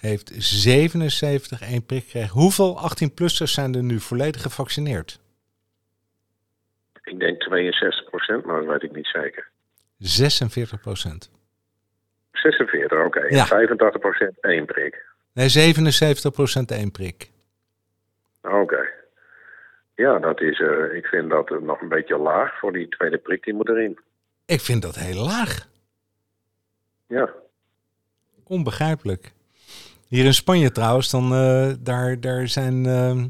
[0.00, 2.30] heeft 77 één prik gekregen.
[2.30, 5.20] Hoeveel 18-plussers zijn er nu volledig gevaccineerd?
[7.02, 9.48] Ik denk 62 procent, maar dat weet ik niet zeker.
[9.98, 11.30] 46 procent.
[12.32, 13.20] 46, oké.
[13.28, 13.46] Ja.
[13.46, 15.04] 85 procent één prik.
[15.32, 17.30] Nee, 77 procent één prik.
[18.42, 18.88] Oké.
[19.94, 23.18] Ja, dat is, eh, ik vind dat eh, nog een beetje laag voor die tweede
[23.18, 23.98] prik, die moet erin.
[24.46, 25.68] Ik vind dat heel laag.
[27.06, 27.30] Ja.
[28.44, 29.32] Onbegrijpelijk.
[30.10, 32.86] Hier in Spanje trouwens, dan, eh, daar, daar zijn...
[32.86, 33.28] ehm,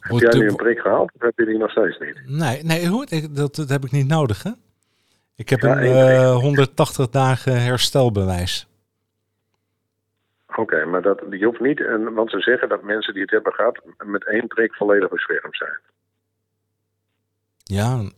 [0.00, 2.20] Heb jij nu een prik gehaald of heb je die nog steeds niet?
[2.26, 4.50] Nee, nee hoe, dat, dat heb ik niet nodig, hè?
[5.36, 6.16] Ik heb Ja, een één prik.
[6.18, 8.66] eh, 180 dagen herstelbewijs.
[10.56, 13.52] Oké, maar dat, je hoeft niet, en, want ze zeggen dat mensen die het hebben
[13.52, 15.78] gehad met één prik volledig beschermd zijn.
[17.64, 18.10] Ja,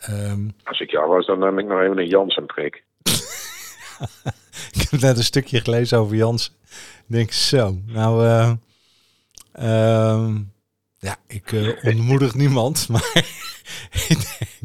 [0.00, 2.84] ehm, Als ik jou was, dan nam ik nog even een Janssen-prik.
[4.80, 6.57] ik heb net een stukje gelezen over Jans.
[7.06, 8.52] Denk zo, nou, eh,
[9.52, 10.42] ehm,
[10.98, 13.10] ja, ik eh, ontmoedig niemand, maar
[14.08, 14.60] ik denk,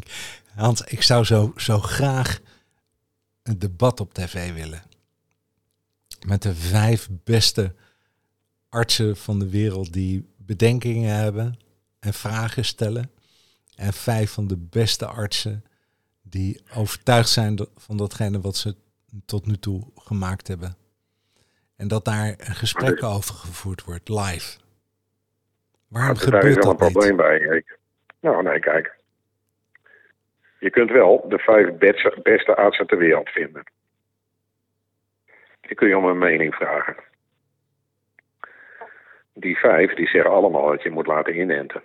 [0.56, 2.40] Hans, ik zou zo, zo graag
[3.44, 4.84] een debat op tv willen.
[6.26, 7.76] Met de vijf beste
[8.70, 11.58] artsen van de wereld die bedenkingen hebben
[12.00, 13.12] en vragen stellen.
[13.76, 15.64] En vijf van de beste artsen
[16.22, 18.76] die overtuigd zijn van datgene wat ze
[19.26, 20.78] tot nu toe gemaakt hebben.
[21.84, 24.60] En dat daar een gesprek over gevoerd wordt, live.
[25.90, 27.40] Waarom Maar daar is gebeurt wel een dat probleem bij.
[27.40, 27.78] Ik,
[28.20, 28.96] nou, nee, kijk.
[30.60, 33.64] Je kunt wel de vijf beste, beste artsen ter wereld vinden.
[35.62, 36.96] Die kun je om een mening vragen.
[39.34, 41.82] Die vijf, die zeggen allemaal dat je moet laten inenten.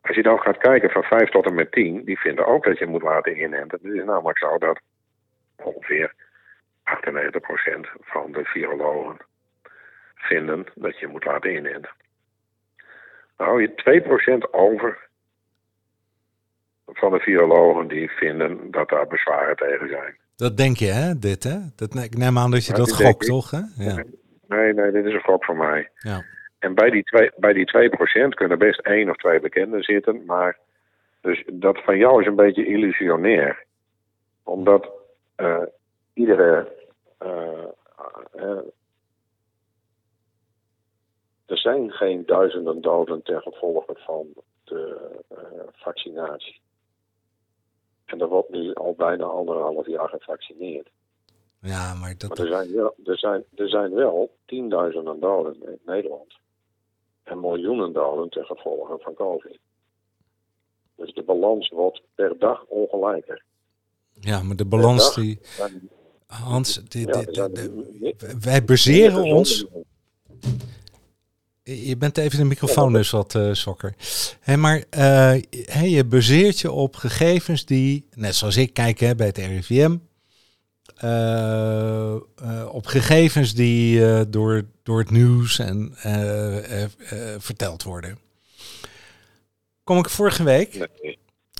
[0.00, 2.78] Als je dan gaat kijken van 5 tot en met 10, die vinden ook dat
[2.78, 3.78] je moet laten inenten.
[3.82, 4.80] Het is namelijk zo dat
[5.56, 6.14] ongeveer
[6.96, 9.16] 98% van de virologen
[10.14, 11.90] vinden dat je moet laten inenten.
[13.36, 15.08] Dan hou je 2% over
[16.86, 20.16] van de virologen die vinden dat daar bezwaren tegen zijn.
[20.36, 21.58] Dat denk je, hè, dit, hè?
[21.76, 23.28] Dat, ik neem aan dat je dat gokt, ik.
[23.28, 23.50] toch?
[23.50, 23.60] Hè?
[23.76, 24.04] Ja.
[24.48, 25.90] Nee, nee, dit is een gok van mij.
[25.94, 26.24] ja.
[26.58, 27.90] En bij die, twee, bij die
[28.26, 30.58] 2% kunnen best één of twee bekenden zitten, maar
[31.20, 33.64] dus dat van jou is een beetje illusionair.
[34.42, 34.90] Omdat
[35.36, 35.62] eh,
[36.12, 36.78] iedere.
[37.20, 37.64] Eh,
[38.32, 38.58] eh,
[41.46, 44.26] er zijn geen duizenden doden ten gevolge van
[44.64, 45.36] de eh,
[45.72, 46.60] vaccinatie.
[48.04, 50.90] En er wordt nu al bijna anderhalf jaar gevaccineerd.
[51.60, 52.28] ja, maar dat...
[52.28, 56.38] Maar er zijn wel, er zijn, er zijn wel tienduizenden doden in Nederland.
[57.22, 59.58] En miljoenen doden ten gevolge van COVID.
[60.94, 63.44] Dus de balans wordt per dag ongelijker.
[64.20, 65.24] Ja, maar de balans dag.
[65.24, 65.40] die...
[66.30, 69.64] Hans, dit, dit- de- wij baseren ons...
[71.62, 73.94] Je bent even de microfoon dus wat uh, sokker.
[74.40, 74.84] Hey, maar uh,
[75.50, 79.96] hey, je baseert je op gegevens die, net zoals ik kijk hè, bij het RIVM,
[81.04, 82.16] uh,
[82.72, 85.94] op gegevens die door, door het nieuws en
[87.38, 88.18] verteld worden.
[89.84, 90.88] Kom ik vorige week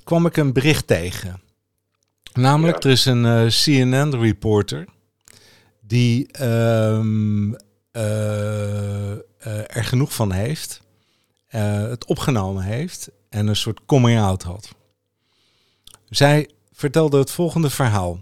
[0.04, 1.40] kwam ik een bericht tegen.
[2.32, 2.88] Namelijk, Ja.
[2.88, 4.84] er is een uh, CNN-reporter
[5.80, 7.56] die um, uh,
[7.92, 9.16] uh,
[9.66, 10.82] er genoeg van heeft,
[11.46, 14.74] het opgenomen heeft en een soort coming-out had.
[16.08, 18.20] Zij vertelde het volgende verhaal.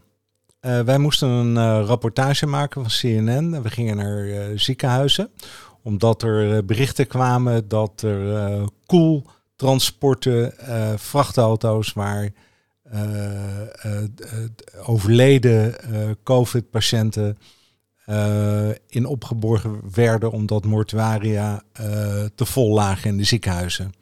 [0.60, 3.62] Uh, wij moesten een uh, rapportage maken van CNN.
[3.62, 5.30] We gingen naar uh, ziekenhuizen,
[5.82, 12.30] omdat er berichten kwamen dat er koeltransporten, uh, vrachtauto's waar uh,
[14.84, 15.74] overleden
[16.22, 17.38] COVID-patiënten
[18.88, 21.62] in opgeborgen werden omdat mortuaria
[22.34, 23.92] te vol lagen in de ziekenhuizen.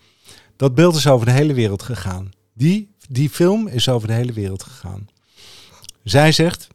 [0.57, 2.31] Dat beeld is over de hele wereld gegaan.
[2.55, 5.09] Die, die film is over de hele wereld gegaan.
[6.03, 6.69] Zij zegt,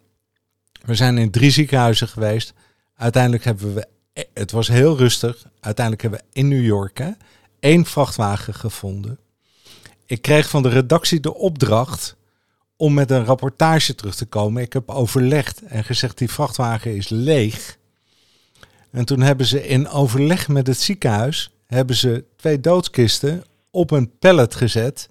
[0.82, 2.54] we zijn in drie ziekenhuizen geweest.
[2.96, 3.88] Uiteindelijk hebben we,
[4.34, 5.48] het was heel rustig.
[5.60, 7.04] Uiteindelijk hebben we in New York
[7.60, 9.20] één vrachtwagen gevonden.
[10.12, 12.16] Ik kreeg van de redactie de opdracht
[12.76, 14.62] om met een rapportage terug te komen.
[14.62, 17.78] Ik heb overlegd en gezegd die vrachtwagen is leeg.
[18.92, 24.18] En toen hebben ze in overleg met het ziekenhuis hebben ze twee doodskisten op een
[24.20, 25.10] pallet gezet.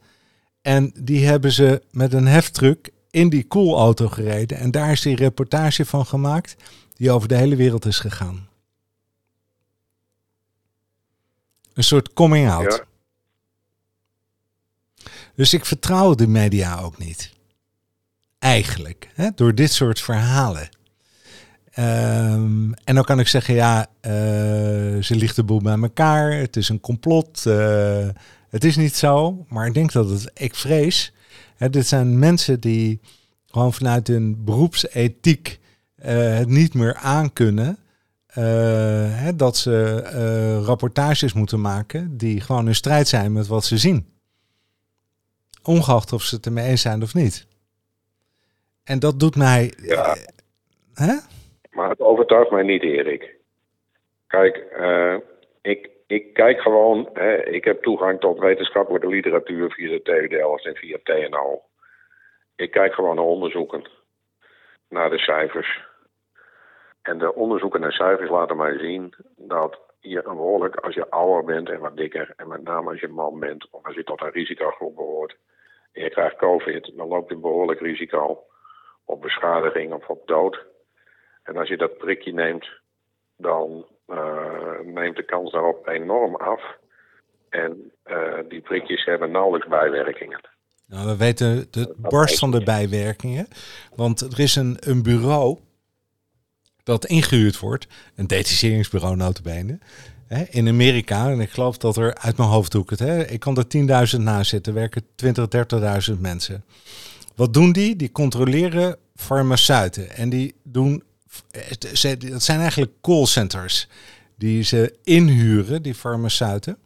[0.62, 4.58] En die hebben ze met een heftruck in die koelauto gereden.
[4.58, 6.56] En daar is die reportage van gemaakt,
[6.96, 8.48] die over de hele wereld is gegaan.
[11.72, 12.72] Een soort coming out.
[12.72, 12.88] Ja.
[15.34, 17.32] Dus ik vertrouw de media ook niet.
[18.38, 20.68] Eigenlijk, hè, door dit soort verhalen.
[21.70, 24.10] Ehm, en dan kan ik zeggen, ja, eh,
[25.02, 26.32] ze ligt de boel bij elkaar.
[26.32, 27.46] Het is een complot.
[27.46, 28.08] eh,
[28.48, 29.44] het is niet zo.
[29.48, 31.12] Maar ik denk dat het, ik vrees.
[31.56, 33.00] Hè, dit zijn mensen die
[33.46, 35.60] gewoon vanuit hun beroepsethiek
[35.94, 37.78] eh, het niet meer aankunnen.
[38.26, 38.42] eh,
[39.08, 40.00] hè, dat ze
[40.64, 44.06] rapportages moeten maken die gewoon in strijd zijn met wat ze zien.
[45.74, 47.46] Ongeacht of ze het ermee eens zijn of niet.
[48.84, 49.72] En dat doet mij.
[49.76, 50.04] Ja.
[50.04, 50.22] eh,
[50.94, 51.14] hè?
[51.70, 53.34] Maar het overtuigt mij niet, Erik.
[54.26, 55.16] Kijk, eh,
[55.62, 60.76] ik, ik kijk gewoon, hè, ik heb toegang tot wetenschappelijke literatuur via de TU en
[60.76, 61.62] via TNO.
[62.56, 63.88] Ik kijk gewoon naar onderzoeken,
[64.88, 65.88] naar de cijfers.
[67.02, 71.44] En de onderzoeken en cijfers laten mij zien dat je een behoorlijk, als je ouder
[71.44, 74.22] bent en wat dikker, en met name als je man bent, of als je tot
[74.22, 75.36] een risicogroep behoort,
[75.92, 78.44] en je krijgt COVID, dan loop je een behoorlijk risico
[79.04, 80.64] op beschadiging of op dood.
[81.42, 82.68] En als je dat prikje neemt,
[83.36, 86.62] dan eh, neemt de kans daarop enorm af.
[87.48, 90.40] En eh, die prikjes hebben nauwelijks bijwerkingen.
[90.86, 93.48] Nou, we weten de borst van de bijwerkingen.
[93.94, 95.58] Want er is een, een bureau
[96.82, 97.86] dat ingehuurd wordt.
[98.16, 99.78] Een detacheringsbureau notabene.
[100.30, 101.30] Hè, in Amerika.
[101.30, 102.98] En ik geloof dat er uit mijn hoofd doe ik het.
[102.98, 104.74] Hè, ik kan er 10.000 naast zitten.
[104.74, 105.46] Werken 20,
[106.10, 106.64] 30.000 mensen.
[107.34, 107.96] Wat doen die?
[107.96, 110.10] Die controleren farmaceuten.
[110.10, 111.02] En die doen...
[112.18, 113.88] Dat zijn eigenlijk callcenters.
[114.38, 116.76] Die ze inhuren, die farmaceuten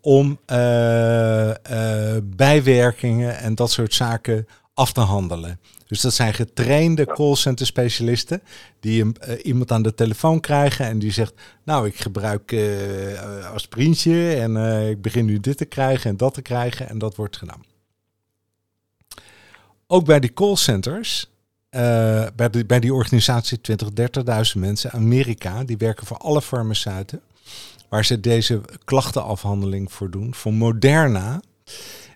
[0.00, 5.60] om eh, eh, bijwerkingen en dat soort zaken af te handelen.
[5.86, 8.42] Dus dat zijn getrainde callcenter specialisten
[8.80, 11.34] die een, eh, iemand aan de telefoon krijgen en die zegt,
[11.64, 12.52] nou ik gebruik
[13.54, 17.16] aspirintje en eh, ik begin nu dit te krijgen en dat te krijgen en dat
[17.16, 17.64] wordt gedaan.
[19.86, 21.30] Ook bij die callcenters,
[21.68, 23.88] eh bij, die, bij die organisatie 20,
[24.54, 27.20] 30.000 mensen, Amerika, die werken voor alle farmaceuten
[27.88, 30.34] waar ze deze klachtenafhandeling voor doen.
[30.34, 31.40] Voor Moderna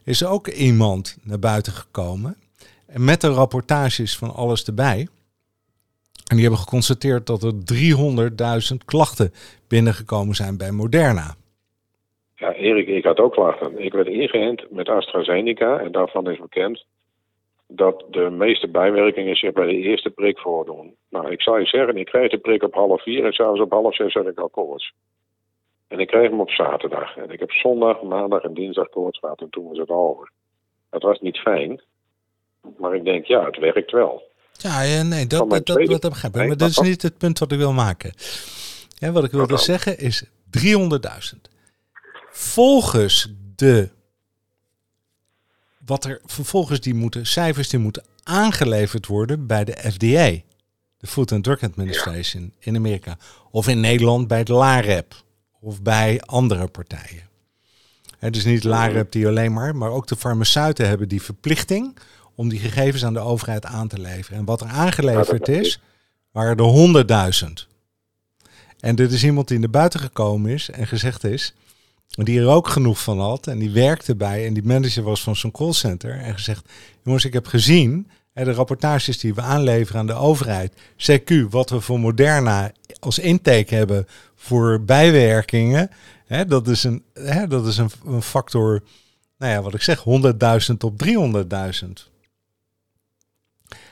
[0.05, 2.37] is ook iemand naar buiten gekomen.
[2.93, 5.09] En met de rapportages van alles erbij.
[6.29, 7.53] En die hebben geconstateerd dat er
[8.73, 9.33] 300.000 klachten
[9.69, 11.35] binnengekomen zijn bij Moderna.
[12.35, 13.79] Ja, Erik, ik had ook klachten.
[13.85, 16.85] Ik werd ingeënt met AstraZeneca en daarvan is bekend
[17.67, 20.95] dat de meeste bijwerkingen zich bij de eerste prik voordoen.
[21.11, 23.71] Nou, ik zal je zeggen, ik kreeg de prik op half vier en zelfs op
[23.71, 24.93] half zes had ik al koorts.
[25.89, 27.17] En ik kreeg hem op zaterdag.
[27.17, 30.31] En ik heb zondag, maandag en dinsdag koorts gehad en toen was het over.
[30.91, 31.81] Dat was niet fijn,
[32.79, 34.23] maar ik denk, ja, het werkt wel.
[34.53, 36.39] Ja, ja, nee, dat, dat, dat, tweede- dat begrijp ik.
[36.39, 38.13] Nee, Maar dat is niet het punt wat ik wil maken.
[38.89, 40.25] Ja, wat ik wilde zeggen is
[40.59, 41.41] 300.000.
[42.31, 43.89] Volgens de.
[45.87, 50.41] Wat er vervolgens die moeten, cijfers die moeten aangeleverd worden bij de FDA,
[50.99, 53.17] de Food and Drug Administration in Amerika,
[53.51, 55.15] of in Nederland bij de LAREP
[55.61, 57.29] of bij andere partijen.
[58.19, 61.97] Het is niet LAREP die alleen maar, maar ook de farmaceuten hebben die verplichting
[62.35, 64.39] om die gegevens aan de overheid aan te leveren.
[64.39, 65.81] En wat er aangeleverd Ja, dat is,
[66.31, 67.69] waren er 100.000.
[68.81, 71.55] En dit is iemand die naar buiten gekomen is en gezegd is,
[72.09, 75.37] die er ook genoeg van had en die werkte bij en die manager was van
[75.37, 76.65] zo'n callcenter en gezegd,
[77.03, 81.71] jongens, ik heb gezien hè, de rapportages die we aanleveren aan de overheid, CQ, wat
[81.71, 85.91] we voor Moderna als intake hebben voor bijwerkingen,
[86.27, 88.83] hè, dat is, een, hè, dat is een, een factor,
[89.39, 90.05] nou ja, wat ik zeg,
[90.71, 92.10] 100.000 op 300.000.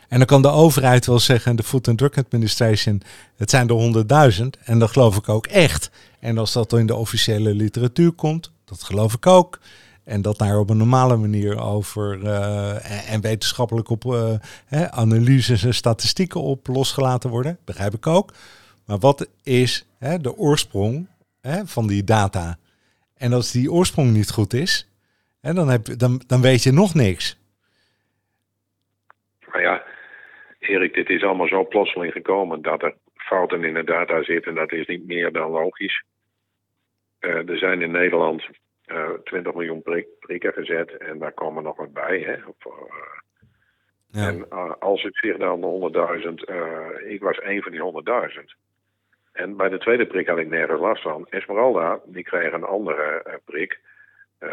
[0.09, 3.03] En dan kan de overheid wel zeggen, de Food and Drug Administration,
[3.37, 4.65] het zijn er 100.000.
[4.65, 5.91] En dat geloof ik ook echt.
[6.21, 9.59] En als dat in de officiële literatuur komt, dat geloof ik ook.
[10.05, 14.15] En dat daar op een normale manier over eh, en, en wetenschappelijk op
[14.69, 18.33] eh, analyses en statistieken op losgelaten worden, begrijp ik ook.
[18.85, 21.07] Maar wat is de oorsprong
[21.65, 22.59] van die data?
[23.15, 24.89] En als die oorsprong niet goed is,
[25.41, 27.39] dan, heb, dan, dan weet je nog niks.
[29.53, 29.83] Maar ja,
[30.69, 34.55] Erik, dit is allemaal zo plotseling gekomen dat er fouten in de data zitten.
[34.55, 36.05] Dat is niet meer dan logisch.
[37.19, 38.49] Eh, er zijn in Nederland
[38.85, 42.19] eh 20 miljoen prik, prikken gezet en daar komen nog wat bij.
[42.19, 43.19] Hè, voor, eh,
[44.11, 44.29] Ja.
[44.29, 48.55] En eh, als het zich dan de 100.000, eh, ik was één van die 100.000.
[49.33, 51.27] En bij de tweede prik had ik nergens last van.
[51.31, 53.88] Esmeralda, die kreeg een andere eh, prik eh,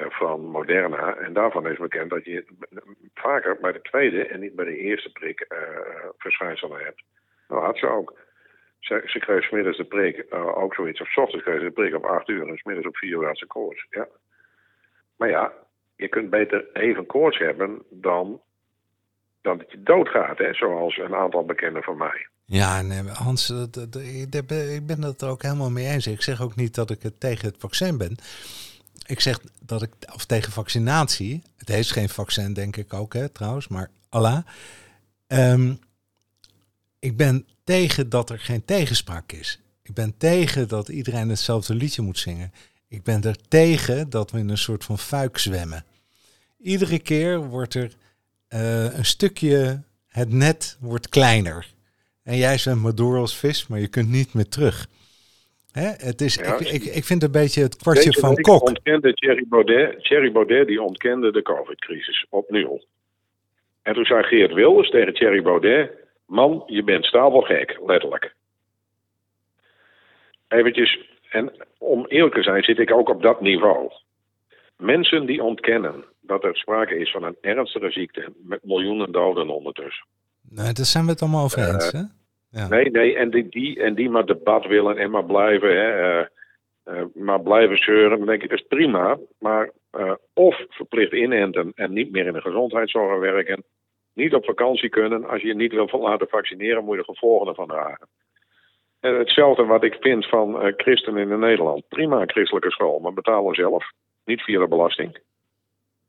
[0.09, 1.15] van Moderna.
[1.15, 2.45] En daarvan is bekend dat je
[3.13, 5.57] vaker bij de tweede en niet bij de eerste prik eh,
[6.17, 7.03] verschijnselen hebt.
[7.47, 8.17] Nou had ze ook.
[8.79, 11.01] Ze, ze kreeg smiddags de prik, eh, ook zoiets.
[11.01, 13.25] Of 's ochtends kreeg ze de prik op 8 uur en smiddags op 4 uur
[13.25, 13.85] had ze koorts.
[13.89, 14.07] Ja.
[15.17, 15.53] Maar ja,
[15.95, 18.41] je kunt beter even koorts hebben dan,
[19.41, 20.37] dan dat je doodgaat.
[20.37, 20.53] Hè?
[20.53, 22.27] Zoals een aantal bekenden van mij.
[22.45, 26.07] Ja, nee, Hans, ik ben het er ook helemaal mee eens.
[26.07, 28.17] Ik zeg ook niet dat ik het tegen het vaccin ben.
[29.05, 31.41] Ik zeg dat ik, of tegen vaccinatie.
[31.57, 34.45] Het heeft geen vaccin, denk ik ook, hè, trouwens, maar Allah.
[35.27, 35.73] Ehm,
[36.99, 39.59] ik ben tegen dat er geen tegenspraak is.
[39.81, 42.51] Ik ben tegen dat iedereen hetzelfde liedje moet zingen.
[42.87, 45.85] Ik ben er tegen dat we in een soort van fuik zwemmen.
[46.57, 47.95] Iedere keer wordt er
[48.47, 51.73] eh, een stukje, het net wordt kleiner.
[52.23, 54.87] En jij zwemt maar door als vis, maar je kunt niet meer terug.
[55.81, 55.87] Hè?
[56.09, 56.53] Het is, Ja.
[56.59, 58.67] ik, ik, ik vind een beetje het kwartje van Kok.
[58.67, 62.81] ontkende Thierry Baudet, Thierry Baudet die ontkende de COVID-crisis opnieuw.
[63.81, 65.91] En toen zei Geert Wilders tegen Thierry Baudet:
[66.25, 68.33] Man, je bent stapelgek, letterlijk.
[70.47, 70.99] Eventjes,
[71.29, 73.91] en om eerlijk te zijn, zit ik ook op dat niveau.
[74.77, 80.05] Mensen die ontkennen dat er sprake is van een ernstige ziekte met miljoenen doden ondertussen.
[80.49, 81.91] Nee, daar zijn we het allemaal over eens.
[81.91, 82.01] Hè?
[82.55, 82.67] Ja.
[82.67, 86.25] Nee, nee, en die, die, en die maar debat willen en maar blijven, hè, eh,
[86.83, 89.17] eh, maar blijven zeuren, dan denk ik, dat is prima.
[89.39, 93.63] Maar eh, of verplicht inenten en niet meer in de gezondheidszorg werken.
[94.13, 95.25] Niet op vakantie kunnen.
[95.25, 98.07] Als je je niet wil laten vaccineren, moet je de gevolgen ervan dragen.
[98.99, 101.87] En hetzelfde wat ik vind van christenen in Nederland.
[101.87, 103.91] Prima christelijke school, maar betalen zelf.
[104.25, 105.19] Niet via de belasting.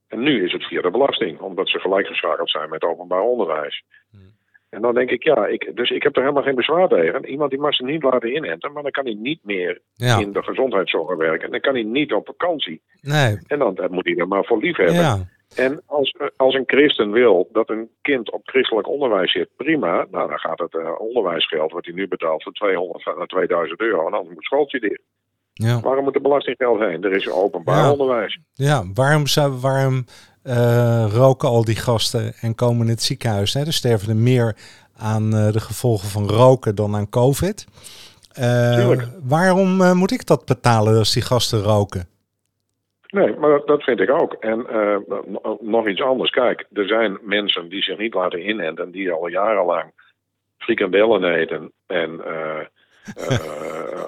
[0.09, 3.83] En nu is het via de belasting, omdat ze gelijkgeschakeld zijn met openbaar onderwijs.
[4.71, 7.25] En dan denk ik, ja, ik, dus ik heb er helemaal geen bezwaar tegen.
[7.29, 10.19] Iemand die mag ze niet laten inenten, maar dan kan hij niet meer Ja.
[10.19, 11.51] in de gezondheidszorg werken.
[11.51, 12.83] Dan kan hij niet op vakantie.
[13.01, 14.95] Nee, En dan dat moet hij er maar voor lief hebben.
[14.95, 15.19] ja.
[15.57, 20.07] En als, als een christen wil dat een kind op christelijk onderwijs zit, prima.
[20.11, 24.05] Nou, dan gaat het eh, onderwijsgeld wat hij nu betaalt van 200 naar 2000 euro.
[24.07, 25.01] En dan moet schooltje dicht.
[25.53, 25.81] Ja.
[25.81, 27.05] Waarom moet er belastinggeld heen?
[27.05, 28.39] Er is openbaar onderwijs.
[28.55, 30.05] Ja, waarom, zou, waarom
[31.13, 33.55] roken al die gasten en komen in het ziekenhuis?
[33.55, 33.61] Hè?
[33.61, 34.57] Er sterven er meer
[34.99, 37.67] aan eh, de gevolgen van roken dan aan COVID.
[38.33, 38.93] Eh,
[39.23, 42.09] waarom eh, moet ik dat betalen als die gasten roken?
[43.07, 44.33] Nee, maar dat, dat vind ik ook.
[44.33, 46.31] En eh, no- nog iets anders.
[46.31, 49.93] Kijk, er zijn mensen die zich niet laten inenten, die al jarenlang
[50.59, 52.61] frikandellen eten en eh,
[53.17, 53.39] eh,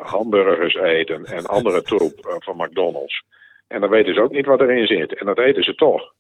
[0.13, 3.23] hamburgers eten en andere troep eh, van McDonald's.
[3.67, 5.15] En dan weten ze ook niet wat erin zit.
[5.15, 6.13] En dat eten ze toch.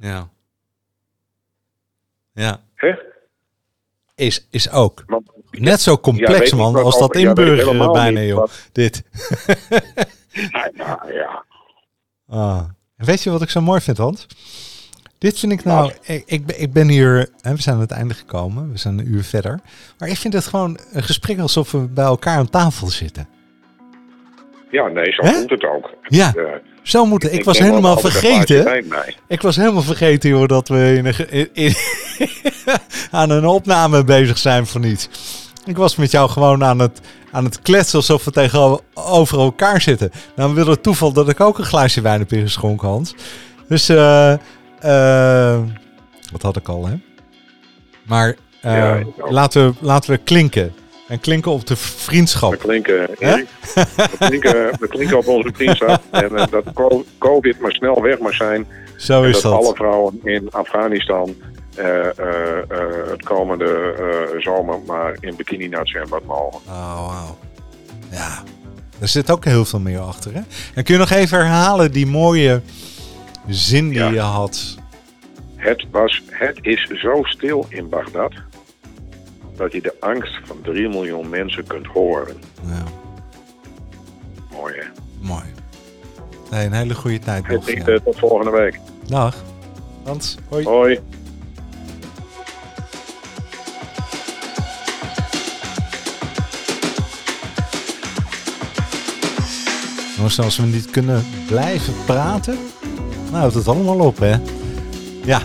[0.00, 0.28] Ja.
[2.32, 2.60] Ja.
[4.14, 5.04] Is, is ook.
[5.50, 8.38] Net zo Ja, complex, man, als dat over- ja, inburgeren helemaal bijna, joh.
[8.38, 9.02] wat- Dit.
[10.52, 11.44] ja, nou, ja.
[12.28, 12.64] Ah.
[12.96, 14.26] En weet je wat ik zo mooi vind, Hans?
[15.18, 17.90] Dit vind ik nou, ik, ik, ben- ik ben hier, hè, we zijn aan het
[17.90, 19.60] einde gekomen, we zijn een uur verder.
[19.98, 23.28] Maar ik vind het gewoon een gesprek alsof we bij elkaar aan tafel zitten.
[24.70, 25.40] Ja, nee, zo Hè?
[25.40, 25.90] moet het ook.
[26.08, 26.32] Ja,
[26.82, 27.32] zo moeten.
[27.32, 28.84] Ik, ik was helemaal vergeten.
[29.28, 31.74] Ik was helemaal vergeten, joh, dat we in een, ge- in- in-
[33.10, 35.08] aan een opname bezig zijn van iets.
[35.64, 37.00] Ik was met jou gewoon aan het,
[37.32, 40.10] aan het kletsen alsof we tegenover elkaar zitten.
[40.36, 43.14] Nou wil het toeval dat ik ook een glaasje wijn heb ingeschonken, Hans.
[43.68, 44.32] Dus, eh
[44.80, 45.58] eh,
[46.32, 46.94] wat had ik al, hè?
[48.06, 50.72] Maar eh, Ja, laten, we, laten we klinken.
[51.10, 52.50] En klinken op de vriendschap.
[52.50, 56.02] We klinken, Erik, we, klinken, we klinken op onze vriendschap.
[56.10, 58.66] En eh, dat co- COVID maar snel weg mag zijn.
[58.96, 59.76] Zo En is dat alle dat.
[59.76, 61.34] vrouwen in Afghanistan
[61.74, 62.14] eh, eh,
[63.10, 63.94] het komende
[64.38, 66.60] zomer maar in bikini naar het zwembad mogen.
[66.68, 67.38] Oh, wauw.
[68.10, 68.42] Ja,
[69.00, 70.40] er zit ook heel veel meer achter, hè?
[70.74, 72.60] En kun je nog even herhalen die mooie
[73.48, 74.08] zin die Ja.
[74.10, 74.76] je had?
[75.56, 78.32] Het, was, het is zo stil in Bagdad
[79.60, 82.36] dat je de angst van 3 miljoen mensen kunt horen.
[82.66, 82.82] Ja,
[84.52, 84.84] Mooi hè?
[85.20, 85.42] mooi.
[86.50, 87.70] Nee, een hele goede tijd nog.
[87.70, 87.84] Ja.
[87.86, 88.78] eh, tot volgende week.
[89.06, 89.36] Dag.
[90.04, 90.64] Hans, hoi.
[90.64, 91.00] Hoi.
[100.16, 102.58] Jongens, als we niet kunnen blijven praten,
[103.24, 104.34] nou houdt het allemaal op, hè?
[105.24, 105.42] Ja,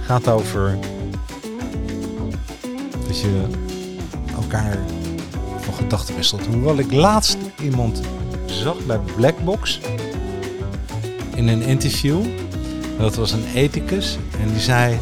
[0.00, 0.78] gaat over
[3.22, 3.46] dat je
[4.34, 4.78] elkaar
[5.60, 6.46] van gedachten wisselt.
[6.46, 8.00] Hoewel ik laatst iemand
[8.46, 9.80] zag bij Blackbox.
[11.34, 12.20] in een interview.
[12.98, 14.18] Dat was een ethicus.
[14.40, 14.98] En die zei,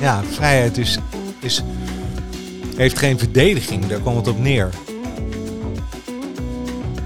[0.00, 0.98] ja, vrijheid is,
[1.40, 1.62] is,
[2.76, 3.86] heeft geen verdediging.
[3.86, 4.68] Daar kwam het op neer.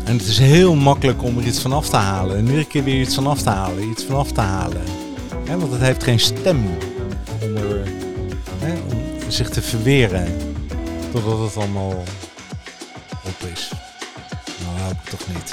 [0.05, 2.37] En het is heel makkelijk om er iets van af te halen.
[2.37, 3.89] En iedere keer weer iets van af te halen.
[3.89, 4.83] Iets van af te halen.
[5.47, 6.67] Want het heeft geen stem
[9.35, 10.27] zich te verweren.
[11.13, 12.05] Totdat het allemaal
[13.25, 13.71] op is.
[14.65, 15.53] Nou, hoop ik toch niet.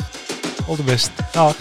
[0.68, 1.12] Al de best.
[1.32, 1.56] Dag.